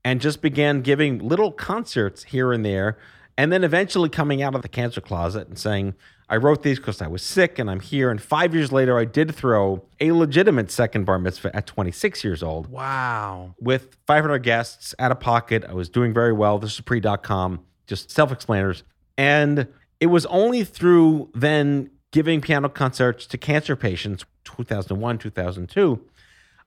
and 0.04 0.22
just 0.22 0.42
began 0.42 0.82
giving 0.82 1.20
little 1.20 1.52
concerts 1.52 2.24
here 2.26 2.54
and 2.54 2.64
there. 2.64 2.98
And 3.38 3.52
then 3.52 3.64
eventually 3.64 4.10
coming 4.10 4.44
out 4.44 4.54
of 4.54 4.62
the 4.62 4.68
cancer 4.68 5.02
closet 5.02 5.48
and 5.48 5.58
saying, 5.58 5.96
I 6.32 6.38
wrote 6.38 6.64
these 6.64 6.78
because 6.80 7.02
I 7.02 7.08
was 7.08 7.22
sick 7.22 7.60
and 7.60 7.70
I'm 7.70 7.82
here. 7.82 8.10
And 8.10 8.22
five 8.22 8.56
years 8.56 8.72
later, 8.72 8.98
I 8.98 9.04
did 9.04 9.36
throw 9.36 9.84
a 10.00 10.14
legitimate 10.14 10.72
second 10.72 11.04
bar 11.04 11.20
mitzvah 11.20 11.54
at 11.54 11.68
26 11.68 12.24
years 12.24 12.42
old 12.42 12.68
Wow. 12.68 13.54
with 13.60 13.98
500 14.08 14.40
guests 14.40 14.96
out 14.98 15.12
of 15.12 15.20
pocket. 15.20 15.66
I 15.68 15.74
was 15.74 15.90
doing 15.90 16.14
very 16.14 16.32
well. 16.32 16.58
This 16.58 16.74
is 16.76 16.80
pre.com, 16.82 17.60
just 17.86 18.10
self 18.10 18.32
explainers. 18.32 18.84
And 19.18 19.68
it 20.00 20.06
was 20.08 20.26
only 20.28 20.64
through 20.64 21.30
then 21.36 21.90
giving 22.12 22.40
piano 22.40 22.70
concerts 22.70 23.26
to 23.28 23.38
cancer 23.38 23.76
patients, 23.76 24.24
2001, 24.46 25.18
2002, 25.18 26.00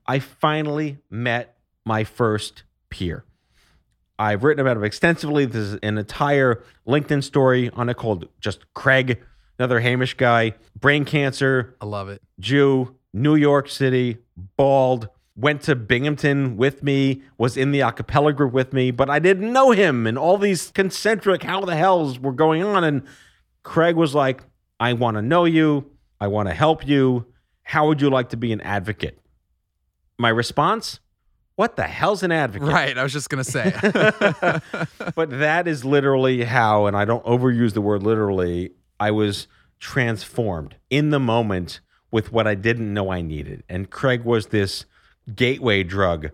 I 0.06 0.18
finally 0.18 0.98
met 1.08 1.56
my 1.86 2.04
first 2.04 2.64
peer. 2.90 3.24
I've 4.18 4.44
written 4.44 4.60
about 4.60 4.76
him 4.76 4.84
extensively. 4.84 5.44
There's 5.46 5.72
an 5.82 5.98
entire 5.98 6.62
LinkedIn 6.86 7.22
story 7.24 7.70
on 7.70 7.88
it 7.88 7.96
called 7.96 8.28
just 8.40 8.72
Craig, 8.74 9.20
another 9.58 9.80
heimish 9.80 10.16
guy, 10.16 10.54
brain 10.78 11.04
cancer, 11.04 11.76
I 11.80 11.86
love 11.86 12.08
it. 12.08 12.22
Jew, 12.40 12.96
New 13.12 13.36
York 13.36 13.68
City, 13.68 14.18
bald, 14.56 15.08
went 15.36 15.62
to 15.62 15.74
Binghamton 15.74 16.56
with 16.56 16.82
me, 16.82 17.22
was 17.38 17.56
in 17.56 17.72
the 17.72 17.80
a 17.80 17.92
cappella 17.92 18.32
group 18.32 18.52
with 18.52 18.72
me, 18.72 18.90
but 18.90 19.10
I 19.10 19.18
didn't 19.18 19.52
know 19.52 19.72
him 19.72 20.06
and 20.06 20.16
all 20.16 20.38
these 20.38 20.70
concentric 20.70 21.42
how 21.42 21.64
the 21.64 21.76
hells 21.76 22.18
were 22.18 22.32
going 22.32 22.62
on. 22.62 22.84
And 22.84 23.02
Craig 23.62 23.96
was 23.96 24.14
like, 24.14 24.42
I 24.78 24.92
want 24.92 25.16
to 25.16 25.22
know 25.22 25.44
you. 25.44 25.90
I 26.20 26.28
want 26.28 26.48
to 26.48 26.54
help 26.54 26.86
you. 26.86 27.26
How 27.62 27.88
would 27.88 28.00
you 28.00 28.10
like 28.10 28.28
to 28.30 28.36
be 28.36 28.52
an 28.52 28.60
advocate? 28.60 29.18
My 30.18 30.28
response, 30.28 31.00
what 31.56 31.76
the 31.76 31.84
hell's 31.84 32.22
an 32.22 32.32
advocate? 32.32 32.68
Right. 32.68 32.96
I 32.96 33.02
was 33.02 33.12
just 33.12 33.30
gonna 33.30 33.44
say. 33.44 33.72
but 35.14 35.30
that 35.30 35.66
is 35.66 35.84
literally 35.84 36.44
how, 36.44 36.86
and 36.86 36.96
I 36.96 37.04
don't 37.04 37.24
overuse 37.24 37.72
the 37.74 37.80
word 37.80 38.02
literally, 38.02 38.72
I 38.98 39.10
was 39.10 39.46
transformed 39.80 40.76
in 40.90 41.10
the 41.10 41.20
moment 41.20 41.80
with 42.10 42.32
what 42.32 42.46
I 42.46 42.54
didn't 42.54 42.92
know 42.94 43.10
I 43.10 43.22
needed. 43.22 43.64
And 43.68 43.90
Craig 43.90 44.24
was 44.24 44.46
this 44.46 44.86
gateway 45.34 45.82
drug 45.82 46.30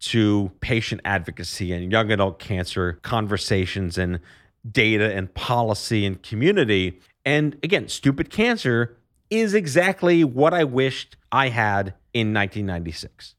to 0.00 0.50
patient 0.60 1.00
advocacy 1.04 1.72
and 1.72 1.90
young 1.90 2.10
adult 2.10 2.38
cancer 2.38 2.98
conversations 3.02 3.98
and 3.98 4.20
data 4.70 5.14
and 5.14 5.32
policy 5.34 6.06
and 6.06 6.22
community. 6.22 7.00
And 7.24 7.58
again, 7.62 7.88
stupid 7.88 8.30
cancer 8.30 8.96
is 9.28 9.54
exactly 9.54 10.24
what 10.24 10.54
I 10.54 10.64
wished 10.64 11.16
I 11.30 11.48
had 11.50 11.94
in 12.14 12.32
1996. 12.32 13.34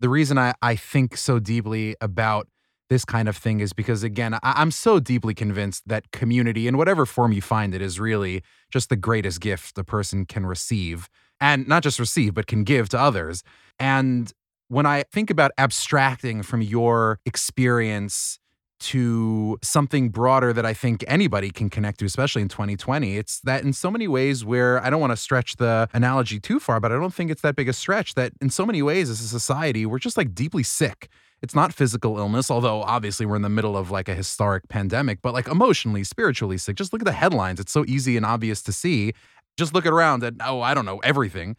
the 0.00 0.08
reason 0.08 0.38
I, 0.38 0.54
I 0.60 0.76
think 0.76 1.16
so 1.16 1.38
deeply 1.38 1.96
about 2.00 2.48
this 2.90 3.04
kind 3.04 3.28
of 3.28 3.36
thing 3.36 3.60
is 3.60 3.72
because 3.72 4.02
again 4.02 4.34
I, 4.34 4.38
i'm 4.42 4.70
so 4.70 5.00
deeply 5.00 5.34
convinced 5.34 5.86
that 5.86 6.10
community 6.12 6.68
in 6.68 6.76
whatever 6.76 7.06
form 7.06 7.32
you 7.32 7.42
find 7.42 7.74
it 7.74 7.82
is 7.82 7.98
really 7.98 8.42
just 8.70 8.88
the 8.88 8.96
greatest 8.96 9.40
gift 9.40 9.78
a 9.78 9.84
person 9.84 10.26
can 10.26 10.46
receive 10.46 11.08
and 11.40 11.66
not 11.66 11.82
just 11.82 11.98
receive 11.98 12.34
but 12.34 12.46
can 12.46 12.64
give 12.64 12.88
to 12.90 12.98
others 12.98 13.42
and 13.78 14.32
when 14.68 14.86
i 14.86 15.02
think 15.12 15.30
about 15.30 15.50
abstracting 15.58 16.42
from 16.42 16.62
your 16.62 17.18
experience 17.24 18.38
to 18.80 19.56
something 19.62 20.10
broader 20.10 20.52
that 20.52 20.66
I 20.66 20.74
think 20.74 21.04
anybody 21.08 21.50
can 21.50 21.70
connect 21.70 22.00
to, 22.00 22.04
especially 22.04 22.42
in 22.42 22.48
2020. 22.48 23.16
It's 23.16 23.40
that 23.40 23.62
in 23.62 23.72
so 23.72 23.90
many 23.90 24.06
ways 24.06 24.44
where 24.44 24.82
I 24.84 24.90
don't 24.90 25.00
want 25.00 25.12
to 25.12 25.16
stretch 25.16 25.56
the 25.56 25.88
analogy 25.94 26.38
too 26.38 26.60
far, 26.60 26.80
but 26.80 26.92
I 26.92 26.96
don't 26.96 27.14
think 27.14 27.30
it's 27.30 27.40
that 27.42 27.56
big 27.56 27.68
a 27.68 27.72
stretch 27.72 28.14
that 28.14 28.32
in 28.42 28.50
so 28.50 28.66
many 28.66 28.82
ways 28.82 29.08
as 29.08 29.20
a 29.20 29.28
society, 29.28 29.86
we're 29.86 29.98
just 29.98 30.18
like 30.18 30.34
deeply 30.34 30.62
sick. 30.62 31.08
It's 31.44 31.54
not 31.54 31.74
physical 31.74 32.16
illness, 32.16 32.50
although 32.50 32.80
obviously 32.84 33.26
we're 33.26 33.36
in 33.36 33.42
the 33.42 33.50
middle 33.50 33.76
of 33.76 33.90
like 33.90 34.08
a 34.08 34.14
historic 34.14 34.66
pandemic, 34.70 35.20
but 35.20 35.34
like 35.34 35.46
emotionally, 35.46 36.02
spiritually 36.02 36.56
sick. 36.56 36.74
Just 36.74 36.90
look 36.94 37.02
at 37.02 37.04
the 37.04 37.12
headlines. 37.12 37.60
It's 37.60 37.70
so 37.70 37.84
easy 37.86 38.16
and 38.16 38.24
obvious 38.24 38.62
to 38.62 38.72
see. 38.72 39.12
Just 39.58 39.74
look 39.74 39.84
around 39.84 40.24
at, 40.24 40.32
oh, 40.40 40.62
I 40.62 40.72
don't 40.72 40.86
know, 40.86 41.00
everything 41.00 41.56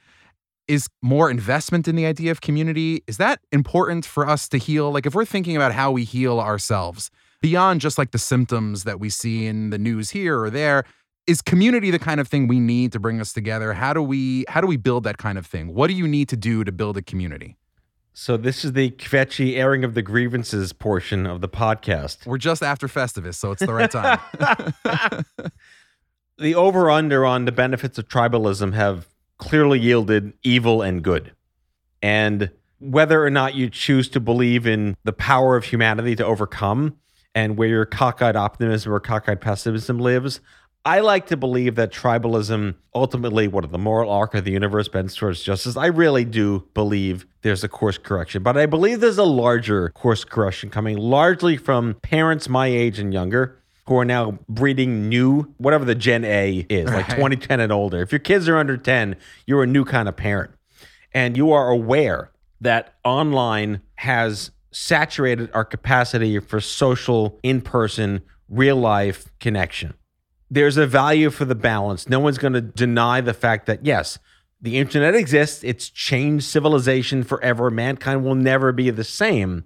is 0.67 0.87
more 1.03 1.29
investment 1.29 1.87
in 1.87 1.95
the 1.95 2.07
idea 2.07 2.31
of 2.31 2.41
community 2.41 3.03
is 3.05 3.17
that 3.17 3.39
important 3.51 4.07
for 4.07 4.27
us 4.27 4.49
to 4.49 4.57
heal 4.57 4.91
like 4.91 5.05
if 5.05 5.13
we're 5.13 5.23
thinking 5.23 5.55
about 5.55 5.71
how 5.71 5.91
we 5.91 6.03
heal 6.03 6.39
ourselves 6.39 7.11
beyond 7.39 7.79
just 7.79 7.99
like 7.99 8.09
the 8.09 8.17
symptoms 8.17 8.83
that 8.83 8.99
we 8.99 9.07
see 9.07 9.45
in 9.45 9.69
the 9.69 9.77
news 9.77 10.09
here 10.09 10.41
or 10.41 10.49
there 10.49 10.83
is 11.27 11.39
community 11.39 11.91
the 11.91 11.99
kind 11.99 12.19
of 12.19 12.27
thing 12.27 12.47
we 12.47 12.59
need 12.59 12.91
to 12.91 12.99
bring 12.99 13.21
us 13.21 13.31
together 13.31 13.73
how 13.73 13.93
do 13.93 14.01
we 14.01 14.43
how 14.47 14.59
do 14.59 14.65
we 14.65 14.75
build 14.75 15.03
that 15.03 15.19
kind 15.19 15.37
of 15.37 15.45
thing 15.45 15.71
what 15.71 15.85
do 15.85 15.93
you 15.93 16.07
need 16.07 16.27
to 16.27 16.35
do 16.35 16.63
to 16.63 16.71
build 16.71 16.97
a 16.97 17.01
community 17.03 17.55
So 18.17 18.37
this 18.37 18.63
is 18.63 18.73
the 18.73 18.91
kvetchy 18.91 19.57
airing 19.57 19.83
of 19.83 19.93
the 19.93 20.01
grievances 20.01 20.71
portion 20.71 21.25
of 21.25 21.41
the 21.41 21.49
podcast. 21.49 22.25
we're 22.25 22.37
just 22.37 22.63
after 22.63 22.87
festivus 22.87 23.35
so 23.35 23.51
it's 23.51 23.65
the 23.65 23.73
right 23.73 23.91
time 23.91 24.19
the 26.37 26.55
over 26.55 26.89
under 26.89 27.25
on 27.25 27.45
the 27.45 27.51
benefits 27.51 27.97
of 27.97 28.07
tribalism 28.07 28.73
have 28.73 29.07
clearly 29.37 29.79
yielded 29.79 30.33
evil 30.43 30.81
and 30.81 31.03
good. 31.03 31.33
And 32.01 32.51
whether 32.79 33.23
or 33.23 33.29
not 33.29 33.55
you 33.55 33.69
choose 33.69 34.09
to 34.09 34.19
believe 34.19 34.67
in 34.67 34.95
the 35.03 35.13
power 35.13 35.55
of 35.55 35.65
humanity 35.65 36.15
to 36.15 36.25
overcome 36.25 36.97
and 37.33 37.57
where 37.57 37.67
your 37.67 37.85
cockeyed 37.85 38.35
optimism 38.35 38.93
or 38.93 38.99
cockeyed 38.99 39.41
pessimism 39.41 39.99
lives, 39.99 40.39
I 40.85 40.99
like 40.99 41.25
to 41.27 41.37
believe 41.37 41.75
that 41.75 41.91
tribalism 41.91 42.75
ultimately, 42.93 43.47
what 43.47 43.69
the 43.71 43.77
moral 43.79 44.11
arc 44.11 44.35
of 44.35 44.43
the 44.43 44.51
universe 44.51 44.87
bends 44.87 45.15
towards 45.15 45.41
justice. 45.41 45.75
I 45.75 45.87
really 45.87 46.25
do 46.25 46.67
believe 46.75 47.25
there's 47.41 47.63
a 47.63 47.67
course 47.67 47.97
correction, 47.97 48.43
but 48.43 48.55
I 48.55 48.67
believe 48.67 48.99
there's 48.99 49.17
a 49.17 49.23
larger 49.23 49.89
course 49.89 50.23
correction 50.23 50.69
coming 50.69 50.97
largely 50.97 51.57
from 51.57 51.95
parents 51.95 52.47
my 52.47 52.67
age 52.67 52.99
and 52.99 53.11
younger 53.11 53.57
who 53.87 53.97
are 53.97 54.05
now 54.05 54.37
breeding 54.47 55.09
new, 55.09 55.53
whatever 55.57 55.85
the 55.85 55.95
Gen 55.95 56.23
A 56.23 56.65
is, 56.69 56.85
like 56.85 57.07
Right. 57.07 57.15
2010 57.15 57.59
and 57.59 57.71
older. 57.71 58.01
If 58.01 58.11
your 58.11 58.19
kids 58.19 58.47
are 58.47 58.57
under 58.57 58.77
10, 58.77 59.15
you're 59.47 59.63
a 59.63 59.67
new 59.67 59.85
kind 59.85 60.07
of 60.07 60.15
parent. 60.15 60.51
And 61.13 61.35
you 61.35 61.51
are 61.51 61.69
aware 61.69 62.31
that 62.61 62.93
online 63.03 63.81
has 63.95 64.51
saturated 64.71 65.49
our 65.53 65.65
capacity 65.65 66.37
for 66.39 66.59
social, 66.59 67.39
in 67.41 67.61
person, 67.61 68.21
real 68.49 68.75
life 68.75 69.31
connection. 69.39 69.95
There's 70.49 70.77
a 70.77 70.87
value 70.87 71.29
for 71.29 71.45
the 71.45 71.55
balance. 71.55 72.07
No 72.07 72.19
one's 72.19 72.37
going 72.37 72.53
to 72.53 72.61
deny 72.61 73.21
the 73.21 73.33
fact 73.33 73.65
that, 73.65 73.85
yes, 73.85 74.19
the 74.61 74.77
internet 74.77 75.15
exists, 75.15 75.63
it's 75.63 75.89
changed 75.89 76.45
civilization 76.45 77.23
forever. 77.23 77.69
Mankind 77.69 78.23
will 78.23 78.35
never 78.35 78.71
be 78.71 78.89
the 78.89 79.03
same. 79.03 79.65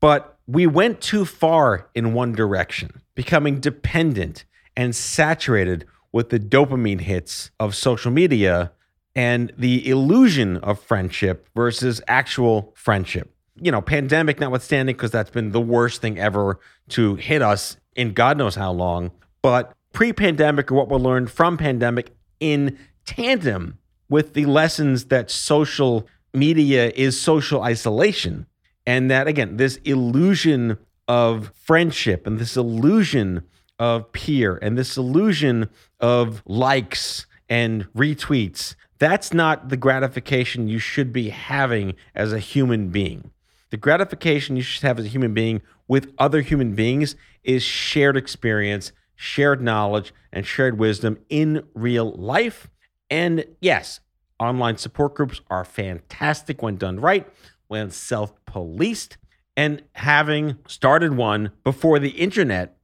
But 0.00 0.38
we 0.46 0.66
went 0.66 1.00
too 1.00 1.24
far 1.24 1.88
in 1.94 2.12
one 2.12 2.32
direction, 2.32 3.02
becoming 3.14 3.60
dependent 3.60 4.44
and 4.76 4.94
saturated 4.94 5.86
with 6.12 6.30
the 6.30 6.38
dopamine 6.38 7.00
hits 7.00 7.50
of 7.58 7.74
social 7.74 8.10
media 8.10 8.72
and 9.14 9.52
the 9.56 9.88
illusion 9.88 10.58
of 10.58 10.80
friendship 10.80 11.48
versus 11.54 12.02
actual 12.06 12.74
friendship. 12.76 13.32
You 13.58 13.72
know, 13.72 13.80
pandemic 13.80 14.38
notwithstanding, 14.38 14.94
because 14.94 15.10
that's 15.10 15.30
been 15.30 15.52
the 15.52 15.60
worst 15.60 16.02
thing 16.02 16.18
ever 16.18 16.60
to 16.90 17.14
hit 17.14 17.40
us 17.40 17.78
in 17.94 18.12
God 18.12 18.36
knows 18.36 18.54
how 18.54 18.72
long. 18.72 19.10
But 19.40 19.72
pre 19.96 20.12
pandemic, 20.12 20.70
or 20.70 20.74
what 20.74 20.90
we 20.90 20.96
learned 20.98 21.30
from 21.30 21.56
pandemic 21.56 22.14
in 22.38 22.78
tandem 23.06 23.78
with 24.10 24.34
the 24.34 24.44
lessons 24.44 25.06
that 25.06 25.30
social 25.30 26.06
media 26.34 26.92
is 26.94 27.18
social 27.18 27.62
isolation. 27.62 28.44
And 28.86 29.10
that, 29.10 29.26
again, 29.26 29.56
this 29.56 29.76
illusion 29.84 30.76
of 31.08 31.50
friendship 31.54 32.26
and 32.26 32.38
this 32.38 32.58
illusion 32.58 33.44
of 33.78 34.12
peer 34.12 34.58
and 34.60 34.76
this 34.76 34.98
illusion 34.98 35.70
of 35.98 36.42
likes 36.44 37.24
and 37.48 37.90
retweets, 37.94 38.74
that's 38.98 39.32
not 39.32 39.70
the 39.70 39.78
gratification 39.78 40.68
you 40.68 40.78
should 40.78 41.10
be 41.10 41.30
having 41.30 41.94
as 42.14 42.34
a 42.34 42.38
human 42.38 42.90
being. 42.90 43.30
The 43.70 43.78
gratification 43.78 44.56
you 44.56 44.62
should 44.62 44.86
have 44.86 44.98
as 44.98 45.06
a 45.06 45.08
human 45.08 45.32
being 45.32 45.62
with 45.88 46.12
other 46.18 46.42
human 46.42 46.74
beings 46.74 47.16
is 47.44 47.62
shared 47.62 48.18
experience, 48.18 48.92
shared 49.16 49.60
knowledge, 49.60 50.14
and 50.32 50.46
shared 50.46 50.78
wisdom 50.78 51.18
in 51.28 51.64
real 51.74 52.12
life. 52.12 52.68
And 53.10 53.44
yes, 53.60 54.00
online 54.38 54.76
support 54.76 55.14
groups 55.14 55.40
are 55.50 55.64
fantastic 55.64 56.62
when 56.62 56.76
done 56.76 57.00
right, 57.00 57.26
when 57.68 57.90
self 57.90 58.32
policed. 58.44 59.16
And 59.56 59.82
having 59.92 60.58
started 60.68 61.16
one 61.16 61.50
before 61.64 61.98
the 61.98 62.10
internet, 62.10 62.76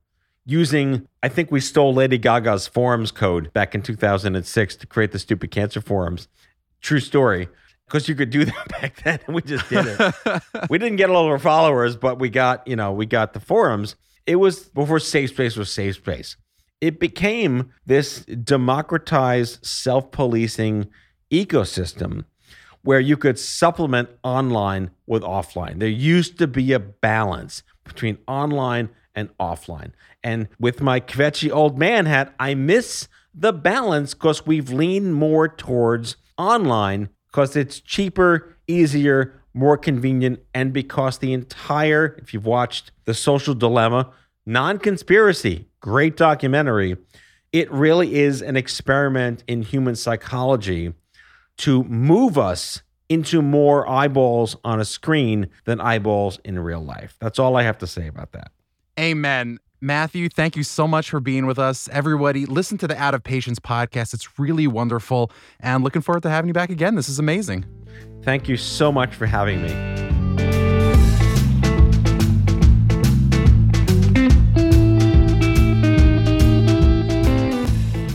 using, 0.45 1.07
I 1.23 1.29
think 1.29 1.51
we 1.51 1.61
stole 1.61 1.95
Lady 1.95 2.19
Gaga's 2.19 2.67
forums 2.67 3.11
code 3.11 3.53
back 3.53 3.75
in 3.75 3.83
2006 3.83 4.77
to 4.77 4.87
create 4.87 5.13
the 5.13 5.19
stupid 5.19 5.51
cancer 5.51 5.81
forums. 5.81 6.29
True 6.81 7.01
story. 7.01 7.49
Because 7.87 8.09
you 8.09 8.15
could 8.15 8.31
do 8.31 8.45
that 8.47 8.69
back 8.69 9.03
then, 9.03 9.21
and 9.27 9.35
we 9.35 9.43
just 9.43 9.69
did 9.69 9.87
it. 9.87 10.43
we 10.71 10.79
didn't 10.79 10.97
get 10.97 11.11
a 11.11 11.13
lot 11.13 11.27
of 11.27 11.31
our 11.31 11.39
followers, 11.39 11.97
but 11.97 12.19
we 12.19 12.31
got, 12.31 12.67
you 12.67 12.77
know, 12.77 12.93
we 12.93 13.07
got 13.07 13.35
the 13.35 13.41
forums. 13.41 13.97
It 14.27 14.37
was 14.37 14.69
before 14.69 15.01
Safe 15.01 15.31
Space 15.31 15.57
was 15.57 15.71
Safe 15.71 15.97
Space. 15.97 16.37
It 16.81 16.99
became 16.99 17.73
this 17.87 18.25
democratized 18.25 19.65
self 19.65 20.11
policing 20.11 20.89
ecosystem 21.31 22.25
where 22.83 23.01
you 23.01 23.17
could 23.17 23.39
supplement 23.39 24.09
online 24.25 24.91
with 25.07 25.23
offline. 25.23 25.79
There 25.79 25.89
used 25.89 26.39
to 26.39 26.47
be 26.47 26.73
a 26.73 26.81
balance 26.81 27.63
between 27.85 28.19
online 28.27 28.91
and 29.15 29.29
offline. 29.39 29.93
And 30.25 30.49
with 30.59 30.81
my 30.81 31.01
kvetchy 31.01 31.53
old 31.53 31.79
man 31.79 32.07
hat, 32.07 32.35
I 32.39 32.55
miss 32.55 33.09
the 33.35 33.53
balance 33.53 34.15
because 34.15 34.47
we've 34.47 34.71
leaned 34.71 35.15
more 35.15 35.49
towards 35.49 36.17
online 36.37 37.09
because 37.27 37.57
it's 37.57 37.81
cheaper, 37.81 38.57
easier, 38.67 39.42
more 39.55 39.77
convenient, 39.77 40.41
and 40.55 40.73
because 40.73 41.19
the 41.19 41.33
entire, 41.33 42.17
if 42.19 42.33
you've 42.33 42.47
watched 42.47 42.91
The 43.05 43.15
Social 43.15 43.55
Dilemma, 43.55 44.11
non 44.47 44.79
conspiracy, 44.79 45.69
great 45.81 46.17
documentary, 46.17 46.97
it 47.53 47.71
really 47.71 48.15
is 48.15 48.41
an 48.41 48.57
experiment 48.57 49.45
in 49.47 49.63
human 49.63 49.95
psychology 49.95 50.95
to 51.59 51.85
move 51.85 52.39
us 52.39 52.83
into 53.09 53.43
more 53.43 53.87
eyeballs 53.89 54.57
on 54.65 54.81
a 54.81 54.85
screen 54.87 55.51
than 55.65 55.81
eyeballs 55.81 56.39
in 56.45 56.59
real 56.59 56.81
life. 56.81 57.17
That's 57.21 57.39
all 57.39 57.57
I 57.57 57.63
have 57.63 57.77
to 57.79 57.87
say 57.87 58.07
about 58.07 58.33
that. 58.33 58.53
Amen. 58.99 59.59
Matthew, 59.83 60.29
thank 60.29 60.57
you 60.57 60.63
so 60.63 60.87
much 60.87 61.11
for 61.11 61.21
being 61.21 61.45
with 61.45 61.59
us. 61.59 61.89
Everybody, 61.91 62.47
listen 62.47 62.79
to 62.79 62.87
the 62.87 62.97
Out 62.97 63.15
of 63.15 63.23
Patients 63.23 63.59
podcast. 63.59 64.15
It's 64.15 64.39
really 64.39 64.67
wonderful. 64.67 65.31
And 65.61 65.85
looking 65.85 66.01
forward 66.01 66.23
to 66.23 66.31
having 66.31 66.49
you 66.49 66.55
back 66.55 66.71
again. 66.71 66.95
This 66.95 67.09
is 67.09 67.19
amazing. 67.19 67.67
Thank 68.23 68.49
you 68.49 68.57
so 68.57 68.93
much 68.93 69.17
for 69.17 69.27
having 69.27 69.63
me. 69.63 69.73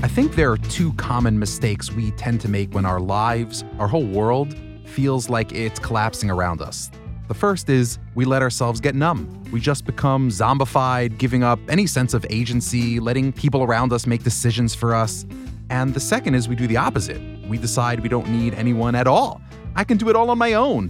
I 0.01 0.07
think 0.07 0.35
there 0.35 0.49
are 0.49 0.57
two 0.57 0.93
common 0.93 1.37
mistakes 1.37 1.91
we 1.91 2.11
tend 2.11 2.39
to 2.41 2.47
make 2.47 2.73
when 2.73 2.85
our 2.85 3.01
lives, 3.01 3.65
our 3.79 3.87
whole 3.89 4.07
world, 4.07 4.55
feels 4.85 5.29
like 5.29 5.51
it's 5.51 5.77
collapsing 5.77 6.31
around 6.31 6.61
us. 6.61 6.89
The 7.27 7.33
first 7.33 7.69
is 7.69 7.99
we 8.15 8.23
let 8.23 8.41
ourselves 8.41 8.79
get 8.79 8.95
numb. 8.95 9.43
We 9.51 9.59
just 9.59 9.85
become 9.85 10.29
zombified, 10.29 11.17
giving 11.17 11.43
up 11.43 11.59
any 11.67 11.85
sense 11.85 12.13
of 12.13 12.25
agency, 12.29 13.01
letting 13.01 13.33
people 13.33 13.61
around 13.61 13.91
us 13.91 14.07
make 14.07 14.23
decisions 14.23 14.73
for 14.73 14.95
us. 14.95 15.25
And 15.69 15.93
the 15.93 15.99
second 15.99 16.35
is 16.35 16.47
we 16.47 16.55
do 16.55 16.65
the 16.65 16.77
opposite. 16.77 17.21
We 17.49 17.57
decide 17.57 17.99
we 17.99 18.07
don't 18.07 18.29
need 18.29 18.53
anyone 18.53 18.95
at 18.95 19.05
all. 19.05 19.41
I 19.77 19.83
can 19.83 19.97
do 19.97 20.09
it 20.09 20.15
all 20.15 20.31
on 20.31 20.39
my 20.39 20.53
own. 20.53 20.89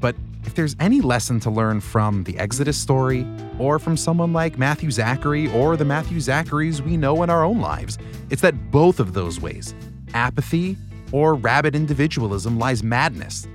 But 0.00 0.16
if 0.44 0.54
there's 0.54 0.74
any 0.80 1.02
lesson 1.02 1.38
to 1.40 1.50
learn 1.50 1.82
from 1.82 2.24
the 2.24 2.38
Exodus 2.38 2.78
story, 2.78 3.26
or 3.58 3.78
from 3.78 3.94
someone 3.94 4.32
like 4.32 4.56
Matthew 4.56 4.90
Zachary, 4.90 5.52
or 5.52 5.76
the 5.76 5.84
Matthew 5.84 6.18
Zacharies 6.18 6.80
we 6.80 6.96
know 6.96 7.22
in 7.22 7.28
our 7.28 7.44
own 7.44 7.60
lives, 7.60 7.98
it's 8.30 8.40
that 8.40 8.70
both 8.70 9.00
of 9.00 9.12
those 9.12 9.38
ways, 9.38 9.74
apathy 10.14 10.78
or 11.12 11.34
rabid 11.34 11.76
individualism, 11.76 12.58
lies 12.58 12.82
madness. 12.82 13.46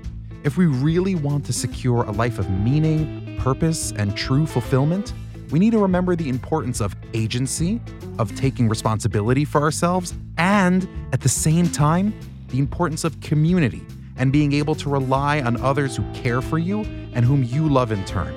If 0.44 0.58
we 0.58 0.68
really 0.68 1.16
want 1.16 1.44
to 1.48 1.54
secure 1.54 2.04
a 2.04 2.12
life 2.12 2.38
of 2.38 2.48
meaning, 2.52 3.36
purpose, 3.40 3.94
and 3.94 4.16
true 4.16 4.46
fulfillment, 4.46 5.12
we 5.50 5.58
need 5.58 5.72
to 5.72 5.80
remember 5.80 6.16
the 6.16 6.30
importance 6.30 6.82
of 6.82 6.96
agency, 7.16 7.82
of 8.20 8.36
taking 8.36 8.70
responsibility 8.70 9.44
for 9.44 9.60
ourselves, 9.60 10.13
and 10.38 10.88
at 11.13 11.22
the 11.22 11.30
same 11.30 11.68
time, 11.68 12.13
the 12.50 12.60
importance 12.60 13.04
of 13.04 13.20
community 13.22 13.82
and 14.18 14.32
being 14.32 14.54
able 14.54 14.76
to 14.76 14.90
rely 14.90 15.42
on 15.42 15.60
others 15.62 15.96
who 15.96 16.04
care 16.14 16.42
for 16.42 16.58
you 16.58 16.82
and 17.14 17.24
whom 17.24 17.44
you 17.44 17.68
love 17.70 17.92
in 17.92 18.04
turn. 18.06 18.36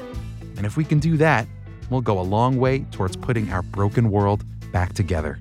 And 0.56 0.66
if 0.66 0.76
we 0.76 0.84
can 0.84 0.98
do 0.98 1.16
that, 1.16 1.46
we'll 1.88 2.00
go 2.00 2.20
a 2.20 2.22
long 2.22 2.58
way 2.58 2.80
towards 2.90 3.16
putting 3.16 3.50
our 3.50 3.62
broken 3.62 4.10
world 4.10 4.44
back 4.72 4.92
together. 4.92 5.40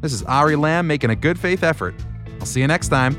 This 0.00 0.12
is 0.12 0.22
Ari 0.24 0.56
Lamb 0.56 0.86
making 0.86 1.10
a 1.10 1.16
good 1.16 1.38
faith 1.38 1.62
effort. 1.62 1.94
I'll 2.38 2.46
see 2.46 2.60
you 2.60 2.66
next 2.66 2.88
time. 2.88 3.14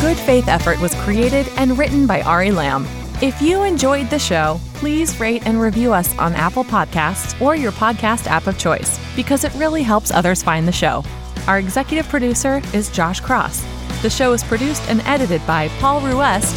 Good 0.00 0.18
Faith 0.18 0.48
Effort 0.48 0.80
was 0.80 0.94
created 0.96 1.48
and 1.56 1.78
written 1.78 2.06
by 2.06 2.22
Ari 2.22 2.50
Lamb. 2.50 2.86
If 3.22 3.40
you 3.40 3.62
enjoyed 3.62 4.10
the 4.10 4.18
show, 4.18 4.60
please 4.74 5.18
rate 5.18 5.46
and 5.46 5.58
review 5.58 5.94
us 5.94 6.16
on 6.18 6.34
Apple 6.34 6.64
Podcasts 6.64 7.40
or 7.40 7.56
your 7.56 7.72
podcast 7.72 8.26
app 8.26 8.46
of 8.46 8.58
choice 8.58 9.00
because 9.16 9.42
it 9.42 9.54
really 9.54 9.82
helps 9.82 10.10
others 10.10 10.42
find 10.42 10.68
the 10.68 10.72
show. 10.72 11.02
Our 11.46 11.58
executive 11.58 12.06
producer 12.10 12.60
is 12.74 12.90
Josh 12.90 13.20
Cross. 13.20 13.64
The 14.02 14.10
show 14.10 14.34
is 14.34 14.44
produced 14.44 14.82
and 14.90 15.00
edited 15.02 15.44
by 15.46 15.68
Paul 15.80 16.02
Ruest. 16.02 16.54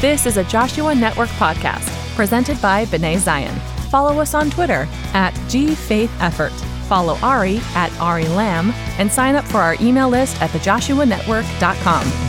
This 0.00 0.26
is 0.26 0.36
a 0.36 0.44
Joshua 0.44 0.94
Network 0.94 1.28
podcast 1.30 1.88
presented 2.14 2.62
by 2.62 2.84
B'nai 2.84 3.18
Zion. 3.18 3.58
Follow 3.90 4.20
us 4.20 4.32
on 4.32 4.48
Twitter 4.48 4.86
at 5.12 5.34
GFaithEffort. 5.48 6.52
Follow 6.86 7.18
Ari 7.20 7.56
at 7.74 7.92
Ari 7.98 8.28
Lamb 8.28 8.70
and 9.00 9.10
sign 9.10 9.34
up 9.34 9.44
for 9.44 9.58
our 9.58 9.74
email 9.80 10.08
list 10.08 10.40
at 10.40 10.50
thejoshuanetwork.com. 10.50 12.25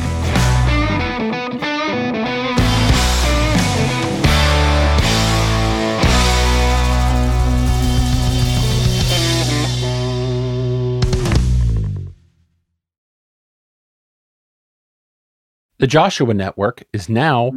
The 15.79 15.85
Joshua 15.85 16.33
Network 16.33 16.85
is 16.91 17.07
now 17.07 17.51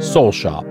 Soul 0.00 0.32
Shop. 0.32 0.66